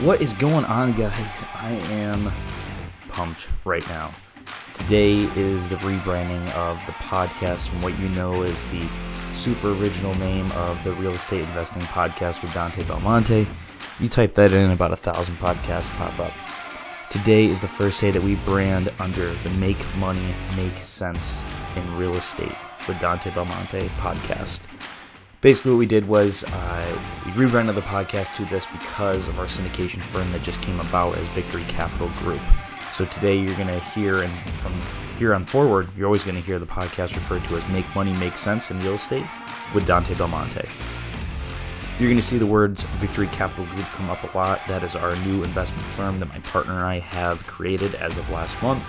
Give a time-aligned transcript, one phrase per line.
[0.00, 1.44] What is going on, guys?
[1.52, 2.32] I am
[3.10, 4.14] pumped right now.
[4.72, 8.88] Today is the rebranding of the podcast from what you know is the
[9.34, 13.46] super original name of the Real Estate Investing Podcast with Dante Belmonte.
[13.98, 16.32] You type that in, about a thousand podcasts pop up.
[17.10, 21.42] Today is the first day that we brand under the Make Money Make Sense
[21.76, 22.56] in Real Estate
[22.88, 24.62] with Dante Belmonte podcast
[25.40, 29.46] basically what we did was uh, we rebranded the podcast to this because of our
[29.46, 32.42] syndication firm that just came about as Victory Capital Group.
[32.92, 34.74] So today you're going to hear, and from
[35.16, 38.12] here on forward, you're always going to hear the podcast referred to as Make Money
[38.14, 39.24] Make Sense in Real Estate
[39.74, 40.68] with Dante Belmonte.
[41.98, 44.60] You're going to see the words Victory Capital Group come up a lot.
[44.68, 48.28] That is our new investment firm that my partner and I have created as of
[48.30, 48.88] last month.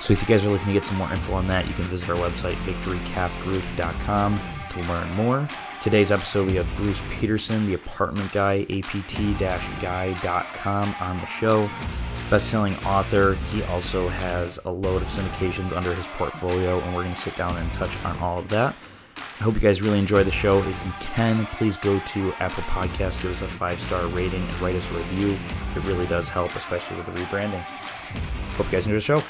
[0.00, 1.84] So if you guys are looking to get some more info on that, you can
[1.86, 4.40] visit our website, victorycapgroup.com,
[4.70, 5.48] to learn more.
[5.80, 9.44] Today's episode, we have Bruce Peterson, the apartment guy, apt-guy.com
[11.00, 11.70] on the show.
[12.30, 13.34] Best-selling author.
[13.52, 17.36] He also has a load of syndications under his portfolio, and we're going to sit
[17.36, 18.74] down and touch on all of that.
[19.16, 20.58] I hope you guys really enjoy the show.
[20.64, 24.74] If you can, please go to Apple Podcasts, give us a five-star rating, and write
[24.74, 25.38] us a review.
[25.76, 27.62] It really does help, especially with the rebranding.
[27.62, 29.22] Hope you guys enjoy the show.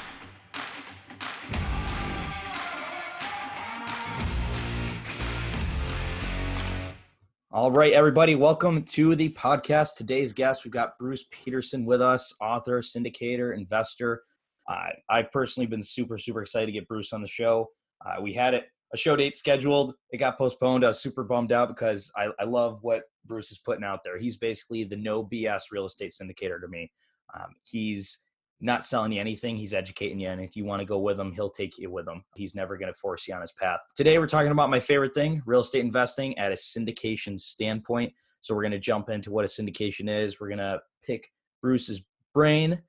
[7.59, 9.97] All right, everybody, welcome to the podcast.
[9.97, 14.23] Today's guest, we've got Bruce Peterson with us, author, syndicator, investor.
[14.65, 17.67] Uh, I've personally been super, super excited to get Bruce on the show.
[18.05, 19.95] Uh, we had it a show date scheduled.
[20.09, 20.85] It got postponed.
[20.85, 24.17] I was super bummed out because I, I love what Bruce is putting out there.
[24.17, 26.89] He's basically the no BS real estate syndicator to me.
[27.35, 28.19] Um, he's
[28.61, 29.57] not selling you anything.
[29.57, 30.29] He's educating you.
[30.29, 32.23] And if you want to go with him, he'll take you with him.
[32.35, 33.79] He's never going to force you on his path.
[33.95, 38.13] Today, we're talking about my favorite thing real estate investing at a syndication standpoint.
[38.41, 40.39] So, we're going to jump into what a syndication is.
[40.39, 41.31] We're going to pick
[41.61, 42.01] Bruce's
[42.33, 42.81] brain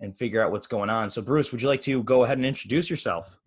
[0.00, 1.08] and figure out what's going on.
[1.08, 3.38] So, Bruce, would you like to go ahead and introduce yourself?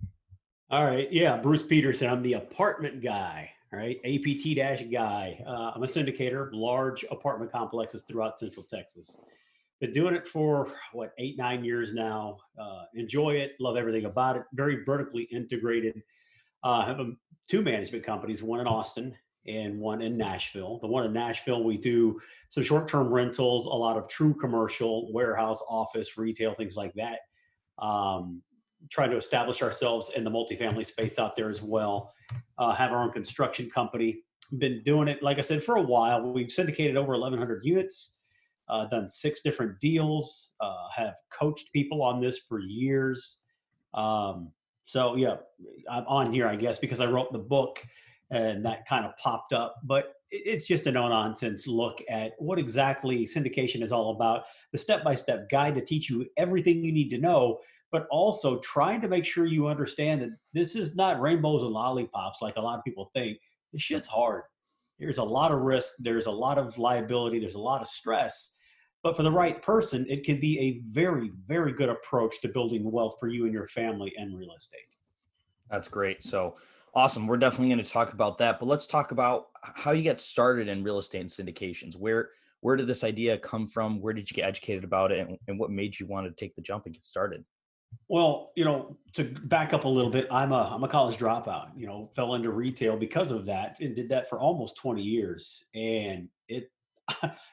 [0.71, 1.11] All right.
[1.11, 1.37] Yeah.
[1.37, 2.09] Bruce Peterson.
[2.09, 3.51] I'm the apartment guy.
[3.71, 3.99] Right.
[4.03, 5.43] APT dash guy.
[5.45, 9.21] Uh, I'm a syndicator, large apartment complexes throughout Central Texas
[9.79, 14.35] been doing it for what eight nine years now uh, enjoy it love everything about
[14.35, 16.01] it very vertically integrated.
[16.63, 17.11] Uh, have a,
[17.47, 19.15] two management companies one in austin
[19.47, 20.79] and one in nashville.
[20.79, 22.19] The one in nashville we do
[22.49, 27.19] some short-term rentals a lot of true commercial warehouse office retail things like that.
[27.77, 28.41] Um,
[28.89, 32.13] trying to establish ourselves in the multifamily space out there as well.
[32.57, 34.23] Uh, have our own construction company.
[34.57, 36.33] Been doing it like i said for a while.
[36.33, 38.18] We've syndicated over 1100 units
[38.69, 43.39] uh, done six different deals, uh, have coached people on this for years.
[43.93, 44.51] Um,
[44.83, 45.37] so yeah,
[45.89, 47.81] I'm on here, I guess, because I wrote the book
[48.31, 49.75] and that kind of popped up.
[49.83, 54.77] But it's just a no nonsense look at what exactly syndication is all about, the
[54.77, 57.59] step by step guide to teach you everything you need to know,
[57.91, 62.41] but also trying to make sure you understand that this is not rainbows and lollipops
[62.41, 63.39] like a lot of people think.
[63.73, 64.43] This shit's hard.
[64.99, 68.55] There's a lot of risk, there's a lot of liability, there's a lot of stress.
[69.01, 72.89] But for the right person, it can be a very, very good approach to building
[72.91, 74.81] wealth for you and your family and real estate.
[75.69, 76.23] That's great.
[76.23, 76.57] So
[76.93, 77.27] awesome.
[77.27, 78.59] We're definitely going to talk about that.
[78.59, 81.95] But let's talk about how you get started in real estate and syndications.
[81.95, 82.29] Where
[82.61, 84.01] where did this idea come from?
[84.01, 85.19] Where did you get educated about it?
[85.19, 87.45] And, and what made you want to take the jump and get started?
[88.09, 91.69] Well, you know, to back up a little bit, I'm a I'm a college dropout.
[91.75, 95.63] You know, fell into retail because of that, and did that for almost 20 years.
[95.73, 96.69] And it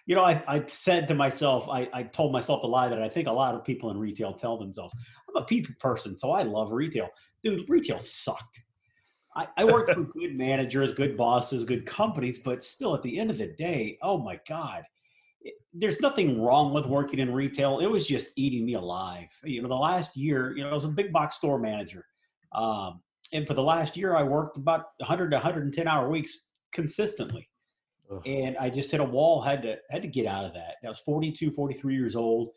[0.07, 3.09] you know, I, I said to myself, I, I told myself the lie that I
[3.09, 4.95] think a lot of people in retail tell themselves.
[5.29, 7.09] I'm a people person, so I love retail.
[7.43, 8.61] Dude, retail sucked.
[9.35, 13.31] I, I worked for good managers, good bosses, good companies, but still at the end
[13.31, 14.83] of the day, oh my God,
[15.43, 17.81] it, there's nothing wrong with working in retail.
[17.81, 19.29] It was just eating me alive.
[19.45, 22.05] You know, the last year, you know, I was a big box store manager.
[22.53, 23.01] Um,
[23.33, 27.49] and for the last year, I worked about 100 to 110 hour weeks consistently
[28.11, 28.23] Ugh.
[28.27, 29.41] and I just hit a wall.
[29.41, 30.77] Had to had to get out of that.
[30.85, 32.51] I was 42, 43 years old,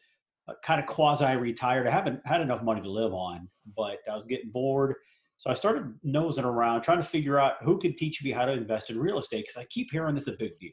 [0.47, 1.87] uh, kind of quasi retired.
[1.87, 4.95] I haven't had enough money to live on, but I was getting bored.
[5.37, 8.51] So I started nosing around, trying to figure out who could teach me how to
[8.51, 10.71] invest in real estate because I keep hearing this a big deal.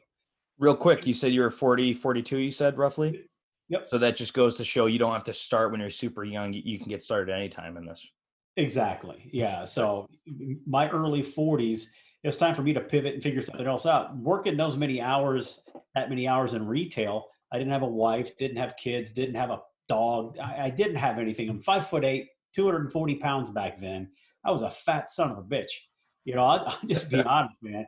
[0.59, 3.23] Real quick, you said you were 40, 42, you said roughly?
[3.69, 3.87] Yep.
[3.87, 6.51] So that just goes to show you don't have to start when you're super young.
[6.53, 8.09] You can get started anytime in this.
[8.57, 9.29] Exactly.
[9.31, 9.65] Yeah.
[9.65, 10.09] So
[10.65, 11.87] my early 40s,
[12.23, 14.15] it was time for me to pivot and figure something else out.
[14.17, 15.61] Working those many hours,
[15.95, 19.51] that many hours in retail, I didn't have a wife, didn't have kids, didn't have
[19.51, 20.37] a dog.
[20.39, 21.49] I, I didn't have anything.
[21.49, 24.09] I'm five foot eight, 240 pounds back then.
[24.43, 25.69] I was a fat son of a bitch.
[26.25, 27.85] You know, I'll, I'll just be honest, man.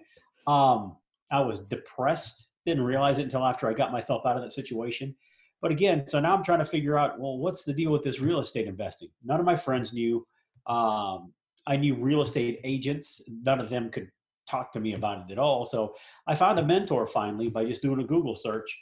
[0.48, 0.98] Um,
[1.32, 2.48] I was depressed.
[2.66, 5.16] Didn't realize it until after I got myself out of that situation.
[5.62, 8.20] But again, so now I'm trying to figure out, well, what's the deal with this
[8.20, 9.10] real estate investing?
[9.24, 10.26] None of my friends knew.
[10.68, 11.34] Um,
[11.68, 13.22] I knew real estate agents.
[13.28, 14.10] None of them could
[14.50, 15.66] talk to me about it at all.
[15.66, 15.96] So
[16.28, 18.78] I found a mentor finally by just doing a Google search,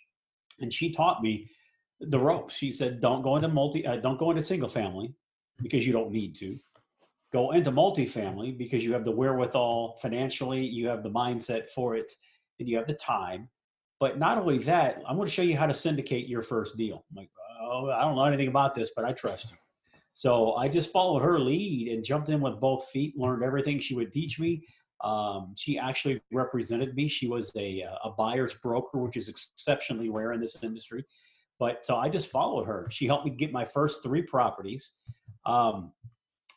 [0.60, 1.50] and she taught me
[2.00, 2.56] the ropes.
[2.56, 5.14] She said, "Don't go into multi, uh, don't go into single family
[5.62, 6.58] because you don't need to.
[7.34, 12.12] Go into multifamily because you have the wherewithal financially, you have the mindset for it,
[12.60, 13.50] and you have the time.
[14.00, 17.04] But not only that, I'm going to show you how to syndicate your first deal.
[17.10, 17.30] I'm like,
[17.60, 19.58] oh, I don't know anything about this, but I trust you.
[20.14, 23.94] So I just followed her lead and jumped in with both feet, learned everything she
[23.94, 24.64] would teach me.
[25.03, 27.07] Um, she actually represented me.
[27.07, 31.05] She was a, a buyer's broker, which is exceptionally rare in this industry.
[31.59, 32.88] But so I just followed her.
[32.91, 34.94] She helped me get my first three properties.
[35.45, 35.91] Um,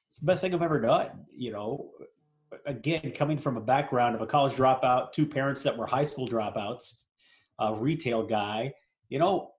[0.07, 1.11] it's the best thing I've ever done.
[1.35, 1.91] You know,
[2.67, 6.29] again, coming from a background of a college dropout, two parents that were high school
[6.29, 7.01] dropouts,
[7.59, 8.73] a retail guy,
[9.09, 9.53] you know,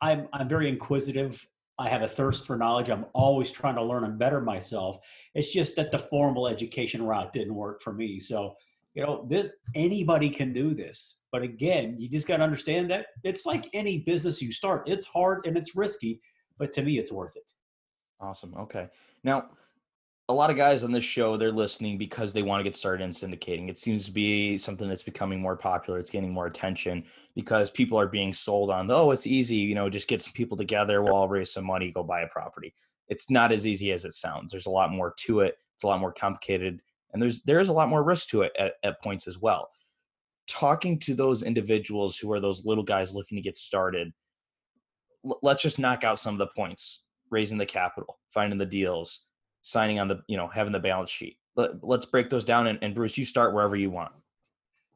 [0.00, 1.46] I'm I'm very inquisitive.
[1.78, 2.90] I have a thirst for knowledge.
[2.90, 4.98] I'm always trying to learn and better myself.
[5.34, 8.18] It's just that the formal education route didn't work for me.
[8.18, 8.54] So,
[8.94, 11.20] you know, this anybody can do this.
[11.30, 14.88] But again, you just got to understand that it's like any business you start.
[14.88, 16.20] It's hard and it's risky,
[16.58, 17.52] but to me it's worth it.
[18.20, 18.54] Awesome.
[18.58, 18.88] Okay.
[19.22, 19.50] Now,
[20.30, 23.02] a lot of guys on this show they're listening because they want to get started
[23.02, 23.70] in syndicating.
[23.70, 27.04] It seems to be something that's becoming more popular it's getting more attention
[27.34, 30.56] because people are being sold on oh it's easy you know just get some people
[30.56, 32.74] together we'll all raise some money go buy a property.
[33.08, 34.50] It's not as easy as it sounds.
[34.50, 36.80] There's a lot more to it it's a lot more complicated
[37.12, 39.70] and there's there's a lot more risk to it at, at points as well.
[40.46, 44.12] Talking to those individuals who are those little guys looking to get started
[45.42, 49.26] let's just knock out some of the points raising the capital finding the deals
[49.62, 51.38] signing on the you know having the balance sheet.
[51.56, 54.12] Let, us break those down and, and bruce you start wherever you want.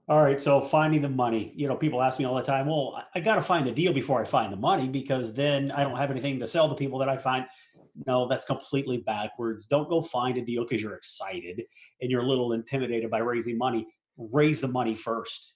[0.09, 2.95] All right so finding the money you know people ask me all the time well
[2.97, 5.85] i, I got to find the deal before i find the money because then i
[5.85, 7.47] don't have anything to sell to people that i find.
[8.07, 9.67] No that's completely backwards.
[9.67, 11.63] Don't go find a deal because you're excited
[12.01, 13.87] and you're a little intimidated by raising money.
[14.17, 15.55] Raise the money first.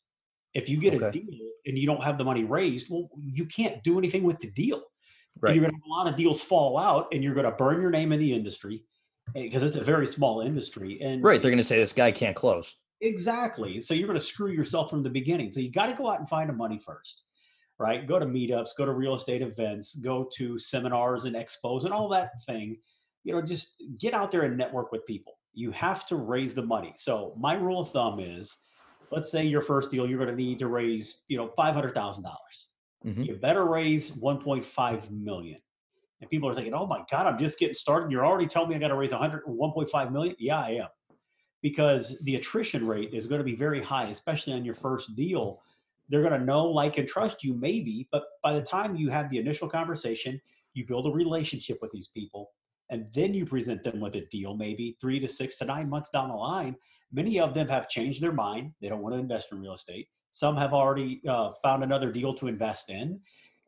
[0.54, 1.06] If you get okay.
[1.06, 4.38] a deal and you don't have the money raised well you can't do anything with
[4.40, 4.82] the deal.
[5.40, 5.50] Right.
[5.50, 7.52] And you're going to have a lot of deals fall out and you're going to
[7.52, 8.84] burn your name in the industry
[9.34, 11.00] because it's a very small industry.
[11.00, 12.74] And right, they're going to say this guy can't close.
[13.00, 13.80] Exactly.
[13.80, 15.52] So you're going to screw yourself from the beginning.
[15.52, 17.24] So you got to go out and find the money first,
[17.78, 18.06] right?
[18.06, 22.08] Go to meetups, go to real estate events, go to seminars and expos and all
[22.10, 22.78] that thing.
[23.24, 25.34] You know, just get out there and network with people.
[25.52, 26.94] You have to raise the money.
[26.96, 28.56] So my rule of thumb is,
[29.10, 31.94] let's say your first deal, you're going to need to raise, you know, five hundred
[31.94, 32.72] thousand dollars.
[33.04, 33.22] Mm-hmm.
[33.22, 35.58] You better raise 1.5 million.
[36.20, 38.10] And people are thinking, oh my God, I'm just getting started.
[38.10, 40.34] You're already telling me I got to raise 100, 1.5 million.
[40.38, 40.88] Yeah, I am.
[41.62, 45.60] Because the attrition rate is going to be very high, especially on your first deal.
[46.08, 48.08] They're going to know, like, and trust you, maybe.
[48.12, 50.40] But by the time you have the initial conversation,
[50.74, 52.50] you build a relationship with these people,
[52.90, 56.10] and then you present them with a deal, maybe three to six to nine months
[56.10, 56.76] down the line.
[57.12, 58.72] Many of them have changed their mind.
[58.80, 60.08] They don't want to invest in real estate.
[60.30, 63.20] Some have already uh, found another deal to invest in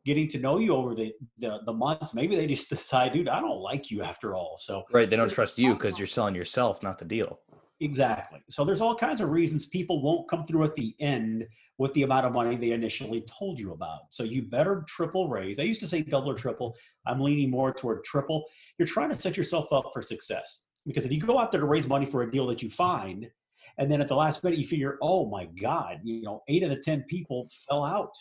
[0.09, 3.39] getting to know you over the, the, the months maybe they just decide dude i
[3.39, 4.57] don't like you after all.
[4.57, 7.39] So right they don't trust you because you're selling yourself not the deal.
[7.81, 8.41] Exactly.
[8.49, 11.47] So there's all kinds of reasons people won't come through at the end
[11.77, 13.99] with the amount of money they initially told you about.
[14.09, 15.59] So you better triple raise.
[15.59, 16.75] I used to say double or triple.
[17.05, 18.43] I'm leaning more toward triple.
[18.77, 21.67] You're trying to set yourself up for success because if you go out there to
[21.67, 23.29] raise money for a deal that you find
[23.77, 26.69] and then at the last minute you figure oh my god you know eight of
[26.69, 28.13] the ten people fell out.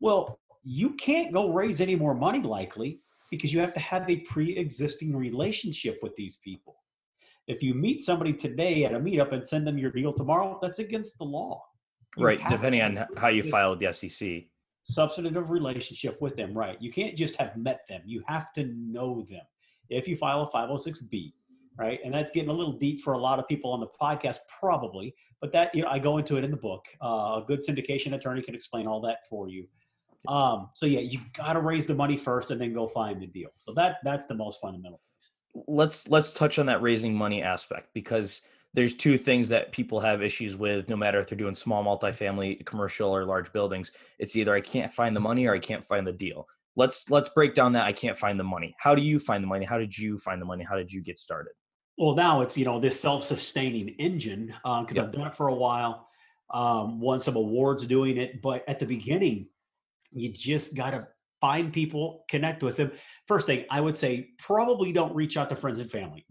[0.00, 3.00] Well you can't go raise any more money likely
[3.30, 6.76] because you have to have a pre-existing relationship with these people.
[7.46, 10.78] If you meet somebody today at a meetup and send them your deal tomorrow, that's
[10.78, 11.64] against the law.
[12.16, 14.44] You right, depending on how you file with the SEC.
[14.82, 16.80] Substantive relationship with them, right?
[16.80, 18.02] You can't just have met them.
[18.04, 19.42] You have to know them.
[19.88, 21.32] If you file a 506B,
[21.78, 22.00] right?
[22.04, 25.14] And that's getting a little deep for a lot of people on the podcast, probably.
[25.40, 26.84] But that, you know, I go into it in the book.
[27.02, 29.66] Uh, a good syndication attorney can explain all that for you.
[30.28, 33.26] Um, so yeah, you got to raise the money first and then go find the
[33.26, 33.50] deal.
[33.56, 35.32] So that that's the most fundamental piece.
[35.66, 40.22] Let's let's touch on that raising money aspect because there's two things that people have
[40.22, 43.92] issues with no matter if they're doing small multifamily commercial or large buildings.
[44.18, 46.46] It's either i can't find the money or i can't find the deal.
[46.76, 48.74] Let's let's break down that i can't find the money.
[48.78, 49.64] How do you find the money?
[49.64, 50.64] How did you find the money?
[50.68, 51.52] How did you get started?
[51.96, 55.06] Well now it's you know this self-sustaining engine because um, yep.
[55.06, 56.08] i've done it for a while.
[56.52, 59.46] Um, won some awards doing it but at the beginning
[60.12, 61.06] you just got to
[61.40, 62.90] find people connect with them
[63.26, 66.24] first thing i would say probably don't reach out to friends and family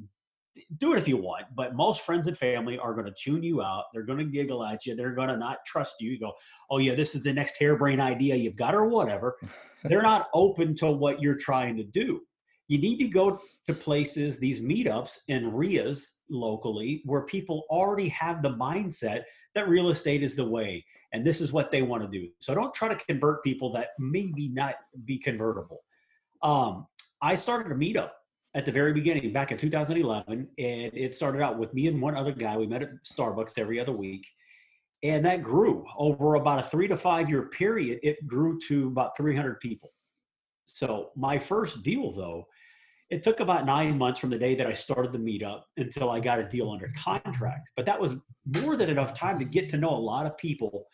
[0.78, 3.62] do it if you want, but most friends and family are going to tune you
[3.62, 3.86] out.
[3.94, 4.96] They're going to giggle at you.
[4.96, 6.12] They're going to not trust you.
[6.12, 6.34] You go,
[6.70, 9.38] oh, yeah, this is the next harebrained idea you've got, or whatever.
[9.84, 12.22] They're not open to what you're trying to do.
[12.68, 18.44] You need to go to places, these meetups and REIAs locally, where people already have
[18.44, 19.24] the mindset
[19.56, 22.30] that real estate is the way and this is what they want to do.
[22.40, 24.76] So don't try to convert people that maybe not
[25.06, 25.80] be convertible.
[26.44, 26.88] Um,
[27.22, 28.12] I started a meetup
[28.56, 32.16] at the very beginning back in 2011 and it started out with me and one
[32.16, 34.26] other guy we met at starbucks every other week
[35.04, 39.16] and that grew over about a three to five year period it grew to about
[39.16, 39.92] 300 people
[40.66, 42.46] so my first deal though
[43.12, 46.20] it took about nine months from the day that i started the meetup until i
[46.20, 48.16] got a deal under contract but that was
[48.64, 50.88] more than enough time to get to know a lot of people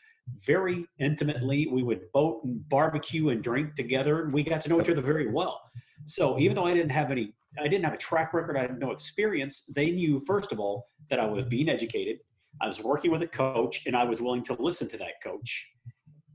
[0.45, 4.81] very intimately we would boat and barbecue and drink together and we got to know
[4.81, 5.61] each other very well
[6.05, 8.57] so even though i didn't have any I didn't have a track record.
[8.57, 9.69] I had no experience.
[9.75, 12.17] They knew, first of all, that I was being educated.
[12.61, 15.67] I was working with a coach, and I was willing to listen to that coach,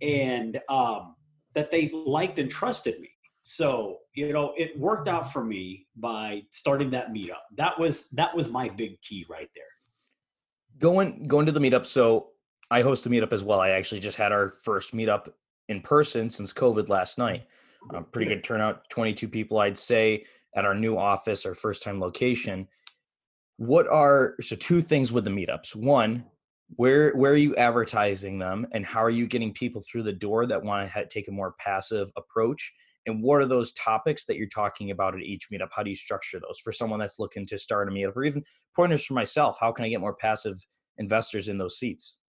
[0.03, 1.17] and um,
[1.55, 3.11] that they liked and trusted me.
[3.43, 7.43] So you know, it worked out for me by starting that meetup.
[7.57, 9.65] That was that was my big key right there.
[10.79, 11.87] Going going to the meetup.
[11.87, 12.29] So
[12.71, 13.61] I host a meetup as well.
[13.61, 15.33] I actually just had our first meetup
[15.69, 17.47] in person since COVID last night.
[17.95, 20.25] Um, pretty good turnout, 22 people, I'd say
[20.55, 22.69] at our new office, our first time location.
[23.57, 25.75] What are so two things with the meetups?
[25.75, 26.25] One,
[26.77, 30.47] where where are you advertising them, and how are you getting people through the door
[30.47, 32.73] that want to take a more passive approach?
[33.07, 35.71] And what are those topics that you're talking about at each meetup?
[35.73, 38.45] How do you structure those for someone that's looking to start a meetup, or even
[38.77, 39.59] pointers for myself?
[39.59, 40.65] How can I get more passive
[40.99, 42.20] investors in those seats?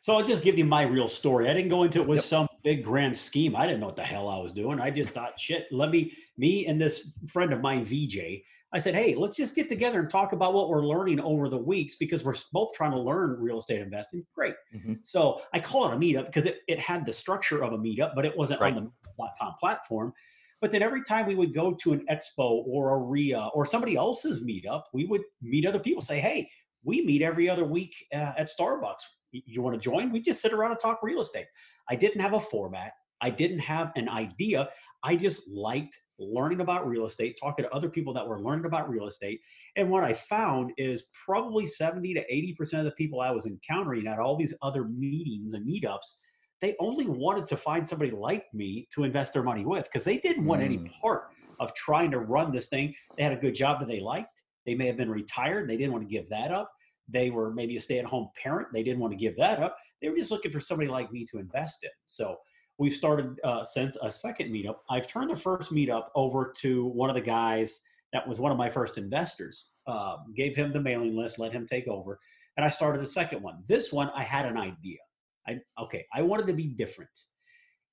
[0.00, 1.48] So I'll just give you my real story.
[1.48, 2.24] I didn't go into it with yep.
[2.24, 3.56] some big grand scheme.
[3.56, 4.80] I didn't know what the hell I was doing.
[4.80, 8.42] I just thought, shit, let me, me and this friend of mine, VJ,
[8.74, 11.56] I said, hey, let's just get together and talk about what we're learning over the
[11.56, 14.26] weeks because we're both trying to learn real estate investing.
[14.34, 14.56] Great.
[14.74, 14.94] Mm-hmm.
[15.04, 18.16] So I call it a meetup because it, it had the structure of a meetup,
[18.16, 18.74] but it wasn't right.
[18.76, 20.12] on the .com platform.
[20.60, 23.94] But then every time we would go to an expo or a REIA or somebody
[23.94, 26.50] else's meetup, we would meet other people, say, hey,
[26.82, 29.04] we meet every other week uh, at Starbucks
[29.46, 30.12] you want to join?
[30.12, 31.46] We just sit around and talk real estate.
[31.88, 32.92] I didn't have a format.
[33.20, 34.68] I didn't have an idea.
[35.02, 38.88] I just liked learning about real estate, talking to other people that were learning about
[38.88, 39.40] real estate.
[39.76, 44.06] And what I found is probably 70 to 80% of the people I was encountering
[44.06, 46.14] at all these other meetings and meetups,
[46.60, 50.18] they only wanted to find somebody like me to invest their money with because they
[50.18, 50.66] didn't want mm.
[50.66, 51.24] any part
[51.60, 52.94] of trying to run this thing.
[53.16, 54.42] They had a good job that they liked.
[54.66, 55.68] They may have been retired.
[55.68, 56.70] They didn't want to give that up.
[57.08, 58.68] They were maybe a stay at home parent.
[58.72, 59.76] They didn't want to give that up.
[60.00, 61.90] They were just looking for somebody like me to invest in.
[62.06, 62.38] So
[62.78, 64.76] we've started uh, since a second meetup.
[64.90, 67.80] I've turned the first meetup over to one of the guys
[68.12, 69.72] that was one of my first investors.
[69.86, 72.18] Um, gave him the mailing list, let him take over,
[72.56, 73.62] and I started the second one.
[73.66, 74.98] This one, I had an idea.
[75.46, 77.10] I okay, I wanted to be different.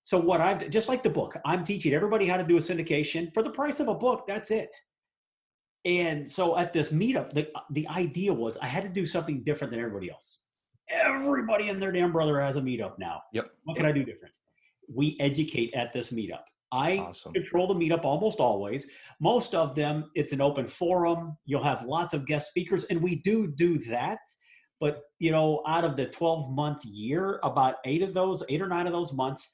[0.04, 3.34] So what I've just like the book, I'm teaching everybody how to do a syndication
[3.34, 4.26] for the price of a book.
[4.28, 4.70] That's it.
[5.86, 9.44] And so at this meetup, the, uh, the idea was I had to do something
[9.44, 10.46] different than everybody else.
[10.90, 13.22] Everybody and their damn brother has a meetup now.
[13.34, 13.52] Yep.
[13.64, 14.36] What can I do different?
[14.94, 16.44] We educate at this meetup.
[16.72, 17.34] I awesome.
[17.34, 18.88] control the meetup almost always.
[19.20, 21.38] Most of them, it's an open forum.
[21.46, 24.20] You'll have lots of guest speakers, and we do do that.
[24.80, 28.68] But you know, out of the 12 month year, about eight of those, eight or
[28.68, 29.52] nine of those months,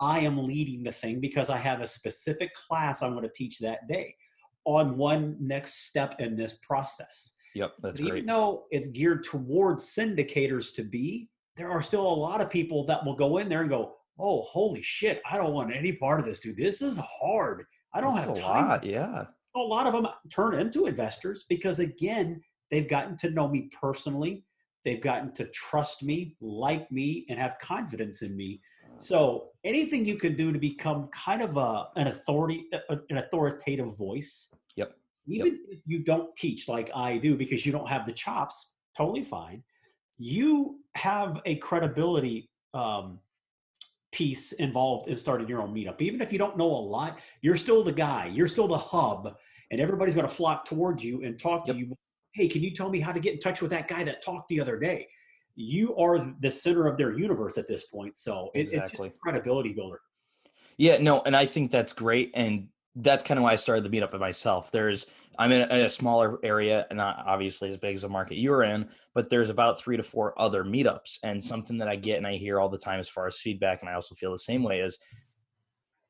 [0.00, 3.58] I am leading the thing because I have a specific class I'm going to teach
[3.58, 4.14] that day
[4.64, 7.36] on one next step in this process.
[7.54, 8.18] Yep, that's but great.
[8.18, 12.86] Even though it's geared towards syndicators to be, there are still a lot of people
[12.86, 15.20] that will go in there and go, "Oh, holy shit!
[15.28, 16.56] I don't want any part of this, dude.
[16.56, 17.64] This is hard.
[17.92, 19.24] I don't that's have a time." Lot, yeah.
[19.56, 22.40] A lot of them turn into investors because, again,
[22.70, 24.44] they've gotten to know me personally.
[24.84, 28.60] They've gotten to trust me, like me, and have confidence in me.
[29.00, 34.52] So anything you can do to become kind of a, an authority, an authoritative voice.
[34.76, 34.92] Yep.
[35.26, 35.54] Even yep.
[35.70, 39.62] if you don't teach like I do because you don't have the chops, totally fine.
[40.18, 43.18] You have a credibility um,
[44.12, 46.02] piece involved in starting your own meetup.
[46.02, 48.26] Even if you don't know a lot, you're still the guy.
[48.26, 49.34] You're still the hub,
[49.70, 51.80] and everybody's going to flock towards you and talk to yep.
[51.80, 51.96] you.
[52.34, 54.48] Hey, can you tell me how to get in touch with that guy that talked
[54.48, 55.08] the other day?
[55.60, 58.16] You are the center of their universe at this point.
[58.16, 59.08] So it, exactly.
[59.08, 60.00] it's credibility builder.
[60.78, 62.30] Yeah, no, and I think that's great.
[62.34, 64.72] And that's kind of why I started the meetup by myself.
[64.72, 65.06] There's
[65.38, 68.62] I'm in a, in a, smaller area, not obviously as big as the market you're
[68.62, 71.18] in, but there's about three to four other meetups.
[71.22, 71.46] And mm-hmm.
[71.46, 73.90] something that I get and I hear all the time as far as feedback, and
[73.90, 74.98] I also feel the same way is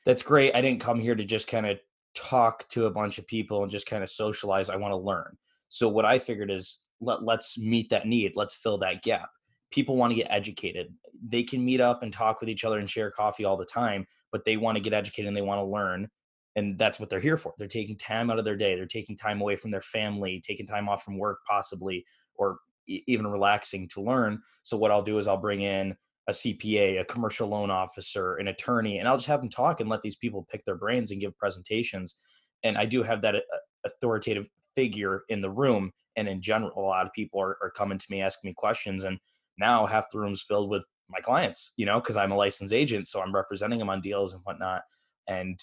[0.07, 0.54] that's great.
[0.54, 1.78] I didn't come here to just kind of
[2.14, 4.71] talk to a bunch of people and just kind of socialize.
[4.71, 5.37] I want to learn.
[5.69, 8.33] So what I figured is let let's meet that need.
[8.37, 9.28] Let's fill that gap.
[9.71, 10.95] People want to get educated.
[11.23, 14.07] They can meet up and talk with each other and share coffee all the time,
[14.33, 16.09] but they want to get educated and they want to learn
[16.57, 17.55] and that's what they're here for.
[17.59, 18.75] They're taking time out of their day.
[18.75, 23.27] They're taking time away from their family taking time off from work possibly or even
[23.27, 24.41] relaxing to learn.
[24.62, 25.97] So what i'll do is i'll bring in
[26.29, 29.89] a cpa a commercial loan officer an attorney and i'll just have them talk and
[29.89, 32.17] let these people pick their brains and give presentations.
[32.62, 33.41] And i do have that uh,
[33.85, 37.99] authoritative figure in the room and in general a lot of people are, are coming
[37.99, 39.19] to me asking me questions and
[39.61, 43.07] now half the room's filled with my clients you know because i'm a licensed agent
[43.07, 44.83] so i'm representing them on deals and whatnot
[45.29, 45.61] and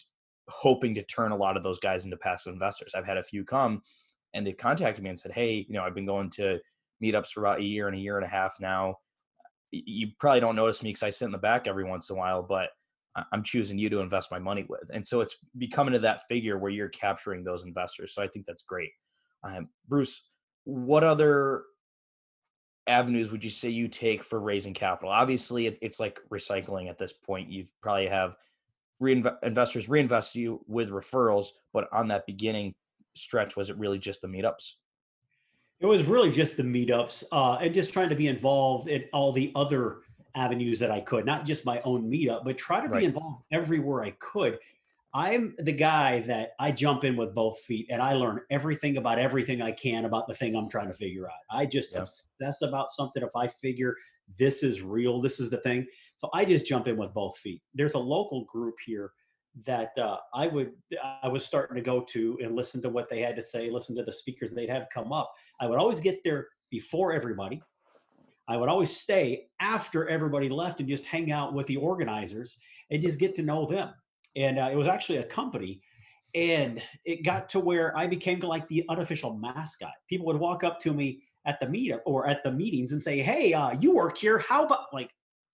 [0.49, 2.93] hoping to turn a lot of those guys into passive investors.
[2.95, 3.81] I've had a few come
[4.33, 6.59] and they've contacted me and said, Hey, you know, I've been going to
[7.03, 8.95] meetups for about a year and a year and a half now.
[9.71, 12.19] You probably don't notice me because I sit in the back every once in a
[12.19, 12.69] while, but
[13.31, 14.83] I'm choosing you to invest my money with.
[14.93, 18.13] And so it's becoming to that figure where you're capturing those investors.
[18.13, 18.91] So I think that's great.
[19.43, 20.29] Um, Bruce,
[20.65, 21.63] what other
[22.87, 25.09] avenues would you say you take for raising capital?
[25.09, 27.49] Obviously, it's like recycling at this point.
[27.49, 28.35] You probably have
[29.01, 32.75] reinv- investors reinvest you with referrals, but on that beginning
[33.15, 34.73] stretch, was it really just the meetups?
[35.79, 39.31] It was really just the meetups uh, and just trying to be involved in all
[39.31, 39.99] the other
[40.35, 42.99] avenues that I could, not just my own meetup, but try to right.
[42.99, 44.59] be involved everywhere I could.
[45.13, 49.19] I'm the guy that I jump in with both feet and I learn everything about
[49.19, 51.39] everything I can about the thing I'm trying to figure out.
[51.49, 51.99] I just yeah.
[51.99, 53.23] obsess about something.
[53.23, 53.95] If I figure
[54.37, 55.85] this is real, this is the thing,
[56.17, 57.61] so I just jump in with both feet.
[57.73, 59.11] There's a local group here
[59.65, 60.73] that uh, I would
[61.23, 63.95] I was starting to go to and listen to what they had to say, listen
[63.95, 65.31] to the speakers they'd have come up.
[65.59, 67.61] I would always get there before everybody.
[68.47, 72.57] I would always stay after everybody left and just hang out with the organizers
[72.91, 73.93] and just get to know them.
[74.37, 75.81] And uh, it was actually a company,
[76.35, 79.93] and it got to where I became like the unofficial mascot.
[80.07, 83.21] People would walk up to me at the meetup or at the meetings and say,
[83.21, 84.39] "Hey, uh, you work here?
[84.39, 85.09] How about like?"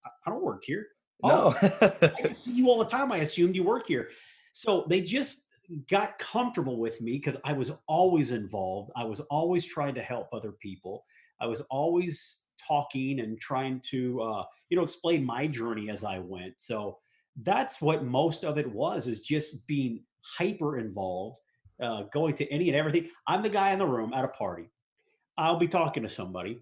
[0.05, 0.87] I don't work here.
[1.23, 1.55] No.
[1.61, 1.89] Oh,
[2.23, 3.11] I see you all the time.
[3.11, 4.09] I assumed you work here.
[4.51, 5.45] So they just
[5.89, 8.91] got comfortable with me because I was always involved.
[8.95, 11.05] I was always trying to help other people.
[11.39, 16.19] I was always talking and trying to, uh, you know, explain my journey as I
[16.19, 16.55] went.
[16.57, 16.99] So
[17.41, 21.39] that's what most of it was, is just being hyper involved,
[21.81, 23.09] uh, going to any and everything.
[23.27, 24.69] I'm the guy in the room at a party.
[25.37, 26.61] I'll be talking to somebody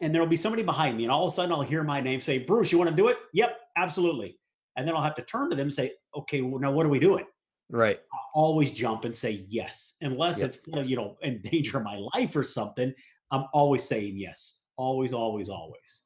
[0.00, 2.20] and there'll be somebody behind me, and all of a sudden I'll hear my name
[2.20, 3.16] say, Bruce, you want to do it?
[3.32, 4.38] Yep, absolutely.
[4.76, 6.90] And then I'll have to turn to them and say, okay, well, now what are
[6.90, 7.24] we doing?
[7.70, 7.98] Right.
[8.12, 12.36] I'll always jump and say yes, unless it's you know in danger of my life
[12.36, 12.92] or something.
[13.30, 16.02] I'm always saying yes, always, always, always.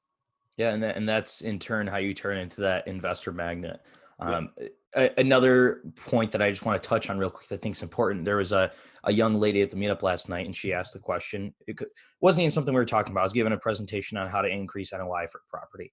[0.58, 3.80] Yeah, and that, and that's in turn how you turn into that investor magnet.
[4.18, 4.50] Um,
[5.16, 7.82] another point that I just want to touch on real quick, that I think is
[7.84, 8.24] important.
[8.24, 8.72] There was a,
[9.04, 11.54] a young lady at the meetup last night, and she asked the question.
[11.68, 11.86] It could,
[12.20, 13.20] wasn't even something we were talking about.
[13.20, 15.92] I was giving a presentation on how to increase NOI for property.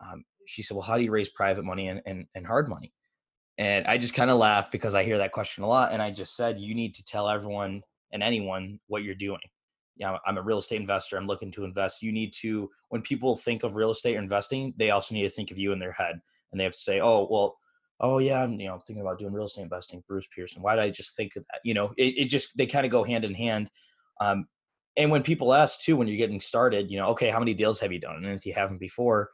[0.00, 2.92] Um, she said, "Well, how do you raise private money and, and, and hard money?"
[3.58, 5.92] And I just kind of laughed because I hear that question a lot.
[5.92, 9.40] And I just said, "You need to tell everyone and anyone what you're doing."
[9.96, 11.16] You know, I'm a real estate investor.
[11.16, 12.02] I'm looking to invest.
[12.02, 15.30] You need to, when people think of real estate or investing, they also need to
[15.30, 16.20] think of you in their head,
[16.52, 17.56] and they have to say, "Oh, well."
[18.00, 20.02] oh yeah, I'm you know thinking about doing real estate investing.
[20.06, 20.62] Bruce Peterson.
[20.62, 21.60] Why did I just think of that?
[21.64, 23.70] You know, it, it just they kind of go hand in hand.
[24.20, 24.46] Um,
[24.96, 27.80] and when people ask too, when you're getting started, you know, okay, how many deals
[27.80, 28.16] have you done?
[28.16, 29.30] And if you haven't before,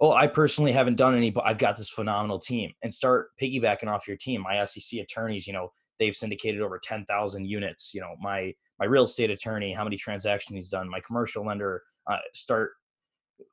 [0.00, 2.72] oh, I personally haven't done any, but I've got this phenomenal team.
[2.82, 4.42] And start piggybacking off your team.
[4.42, 7.92] My SEC attorneys, you know, they've syndicated over 10,000 units.
[7.94, 10.88] You know, my my real estate attorney, how many transactions he's done.
[10.88, 12.72] My commercial lender, uh, start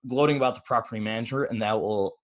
[0.07, 2.15] gloating about the property manager, and that will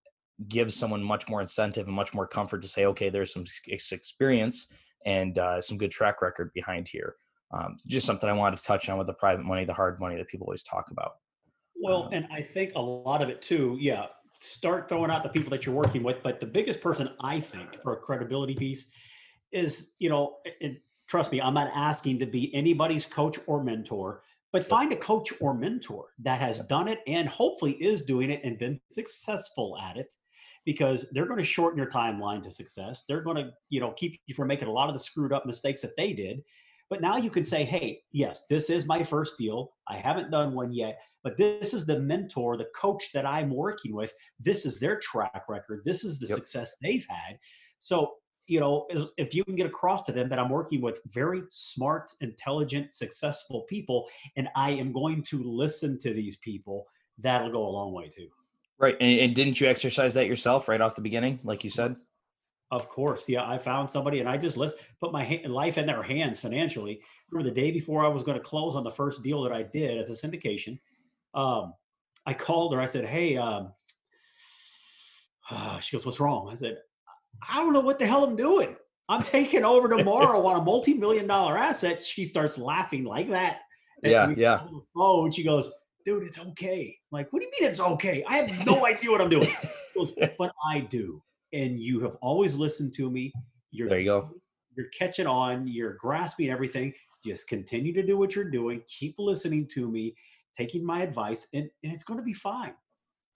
[0.48, 4.68] give someone much more incentive and much more comfort to say, okay, there's some experience
[5.04, 7.16] and uh, some good track record behind here.
[7.52, 10.16] Um, just something I wanted to touch on with the private money, the hard money
[10.16, 11.12] that people always talk about.
[11.76, 14.06] Well, um, and I think a lot of it too, yeah,
[14.40, 16.22] start throwing out the people that you're working with.
[16.22, 18.90] But the biggest person I think for a credibility piece
[19.52, 20.76] is, you know, and
[21.08, 25.32] trust me, I'm not asking to be anybody's coach or mentor, but find a coach
[25.40, 29.96] or mentor that has done it and hopefully is doing it and been successful at
[29.96, 30.14] it
[30.64, 33.04] because they're going to shorten your timeline to success.
[33.06, 35.46] They're going to, you know, keep you from making a lot of the screwed up
[35.46, 36.42] mistakes that they did.
[36.88, 39.72] But now you can say, hey, yes, this is my first deal.
[39.88, 43.94] I haven't done one yet, but this is the mentor, the coach that I'm working
[43.94, 44.12] with.
[44.38, 45.80] This is their track record.
[45.86, 46.36] This is the yep.
[46.36, 47.38] success they've had.
[47.78, 51.42] So, you know, if you can get across to them that I'm working with very
[51.50, 56.86] smart, intelligent, successful people, and I am going to listen to these people,
[57.18, 58.28] that'll go a long way too.
[58.78, 58.96] Right.
[59.00, 61.94] And, and didn't you exercise that yourself right off the beginning, like you said?
[62.72, 63.48] Of course, yeah.
[63.48, 67.02] I found somebody, and I just list put my life in their hands financially.
[67.30, 69.62] Remember the day before I was going to close on the first deal that I
[69.62, 70.80] did as a syndication,
[71.34, 71.74] um,
[72.24, 72.80] I called her.
[72.80, 73.72] I said, "Hey," um,
[75.50, 76.78] uh, she goes, "What's wrong?" I said,
[77.48, 78.76] "I don't know what the hell I'm doing.
[79.08, 83.60] I'm taking over tomorrow on a multi-million dollar asset." She starts laughing like that.
[84.02, 84.66] Yeah, yeah.
[84.96, 85.70] Oh, and she goes,
[86.04, 88.24] "Dude, it's okay." I'm like, what do you mean it's okay?
[88.26, 89.48] I have no idea what I'm doing.
[89.94, 93.32] Goes, but I do and you have always listened to me.
[93.70, 94.00] You're there.
[94.00, 94.30] You go.
[94.76, 95.66] You're catching on.
[95.66, 96.92] You're grasping everything.
[97.24, 98.82] Just continue to do what you're doing.
[98.86, 100.14] Keep listening to me,
[100.56, 102.74] taking my advice, and, and it's going to be fine.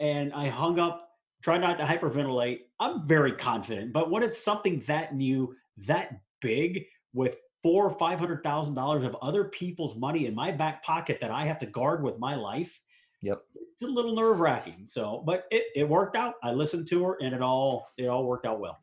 [0.01, 1.06] And I hung up.
[1.47, 2.63] Try not to hyperventilate.
[2.81, 5.55] I'm very confident, but when it's something that new,
[5.87, 10.51] that big, with four or five hundred thousand dollars of other people's money in my
[10.51, 12.83] back pocket that I have to guard with my life,
[13.23, 13.45] Yep.
[13.55, 14.89] It's a little nerve wracking.
[14.89, 16.35] So, but it, it worked out.
[16.43, 18.81] I listened to her and it all, it all worked out well.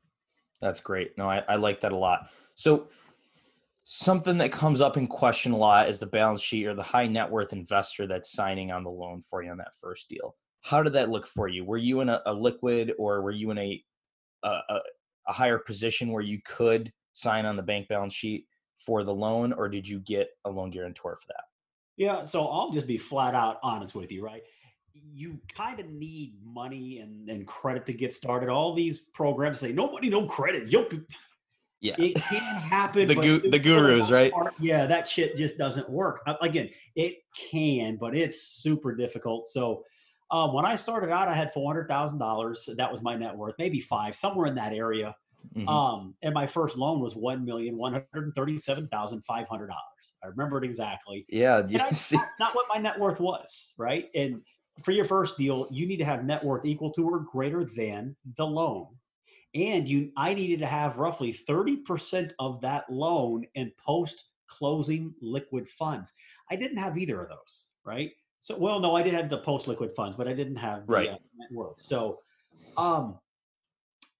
[0.61, 1.17] That's great.
[1.17, 2.29] No, I, I like that a lot.
[2.55, 2.87] So
[3.83, 7.07] something that comes up in question a lot is the balance sheet or the high
[7.07, 10.37] net worth investor that's signing on the loan for you on that first deal.
[10.63, 11.65] How did that look for you?
[11.65, 13.83] Were you in a, a liquid or were you in a,
[14.43, 14.79] a,
[15.27, 18.45] a higher position where you could sign on the bank balance sheet
[18.79, 21.43] for the loan, or did you get a loan guarantor for that?
[21.95, 24.43] Yeah, so I'll just be flat out honest with you, right?
[24.93, 28.49] You kind of need money and, and credit to get started.
[28.49, 30.67] All these programs say no money, no credit.
[30.67, 30.87] You
[31.81, 33.07] yeah, it can happen.
[33.07, 34.31] the gu- the gurus, right?
[34.31, 36.21] Part, yeah, that shit just doesn't work.
[36.41, 37.17] Again, it
[37.51, 39.47] can, but it's super difficult.
[39.47, 39.83] So
[40.33, 42.67] um, when I started out, I had four hundred thousand dollars.
[42.75, 45.15] That was my net worth, maybe five, somewhere in that area.
[45.55, 45.69] Mm-hmm.
[45.69, 50.15] Um, and my first loan was one million one hundred thirty-seven thousand five hundred dollars.
[50.23, 51.25] I remember it exactly.
[51.29, 54.05] Yeah, that's not, not what my net worth was, right?
[54.15, 54.41] And
[54.81, 58.15] for your first deal, you need to have net worth equal to or greater than
[58.35, 58.87] the loan.
[59.53, 65.67] And you I needed to have roughly 30% of that loan in post closing liquid
[65.67, 66.11] funds.
[66.49, 68.09] I didn't have either of those, right?
[68.43, 70.93] So well, no, I did have the post liquid funds, but I didn't have the
[70.93, 71.09] right.
[71.11, 71.79] uh, net worth.
[71.79, 72.19] So
[72.75, 73.17] um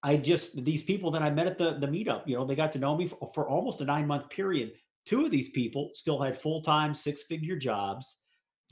[0.02, 2.72] I just these people that I met at the the meetup, you know, they got
[2.72, 4.72] to know me for, for almost a nine month period.
[5.04, 8.22] Two of these people still had full time six figure jobs,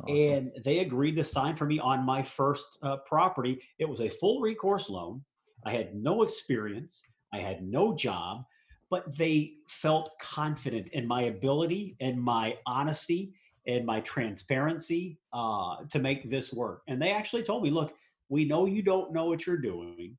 [0.03, 0.17] awesome.
[0.17, 3.61] and they agreed to sign for me on my first uh, property.
[3.79, 5.23] It was a full recourse loan.
[5.67, 7.03] I had no experience.
[7.31, 8.45] I had no job,
[8.88, 13.35] but they felt confident in my ability and my honesty
[13.66, 16.83] and my transparency uh, to make this work.
[16.88, 17.94] And they actually told me, "Look,
[18.29, 20.16] we know you don't know what you're doing."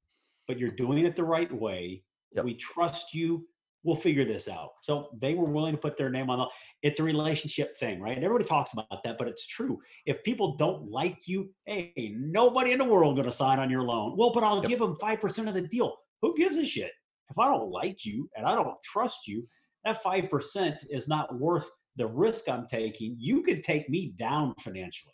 [0.47, 2.03] but you're doing it the right way.
[2.33, 2.45] Yep.
[2.45, 3.47] We trust you.
[3.83, 4.71] We'll figure this out.
[4.81, 6.47] So they were willing to put their name on the.
[6.83, 8.17] It's a relationship thing, right?
[8.17, 9.79] Everybody talks about that, but it's true.
[10.05, 13.83] If people don't like you, hey, nobody in the world going to sign on your
[13.83, 14.15] loan.
[14.15, 14.69] Well, but I'll yep.
[14.69, 15.97] give them five percent of the deal.
[16.21, 16.91] Who gives a shit?
[17.29, 19.45] If I don't like you and I don't trust you,
[19.83, 23.15] that five percent is not worth the risk I'm taking.
[23.19, 25.13] You could take me down financially.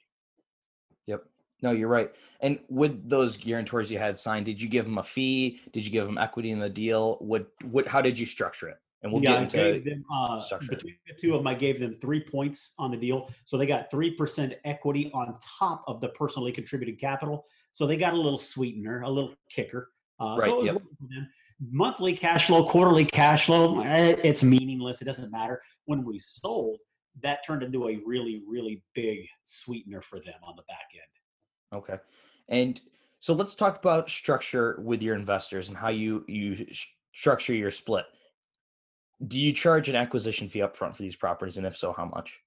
[1.08, 1.26] Yep.
[1.62, 2.14] No, you're right.
[2.42, 5.60] And with those guarantors you had signed, did you give them a fee?
[5.74, 7.18] Did you give them equity in the deal?
[7.20, 8.78] What what how did you structure it?
[9.02, 11.96] And we'll yeah, get into them, uh, between the two of them, I gave them
[12.02, 13.30] three points on the deal.
[13.46, 17.46] So they got three percent equity on top of the personally contributed capital.
[17.72, 19.92] So they got a little sweetener, a little kicker.
[20.20, 20.48] Uh, right.
[20.48, 21.24] So it was yep.
[21.60, 25.02] Monthly cash flow, quarterly cash flow, eh, it's meaningless.
[25.02, 25.62] It doesn't matter.
[25.86, 26.80] When we sold,
[27.22, 31.80] that turned into a really, really big sweetener for them on the back end.
[31.80, 31.98] Okay.
[32.48, 32.82] And
[33.20, 36.66] so let's talk about structure with your investors and how you you
[37.14, 38.06] structure your split.
[39.28, 42.40] Do you charge an acquisition fee upfront for these properties, and if so, how much?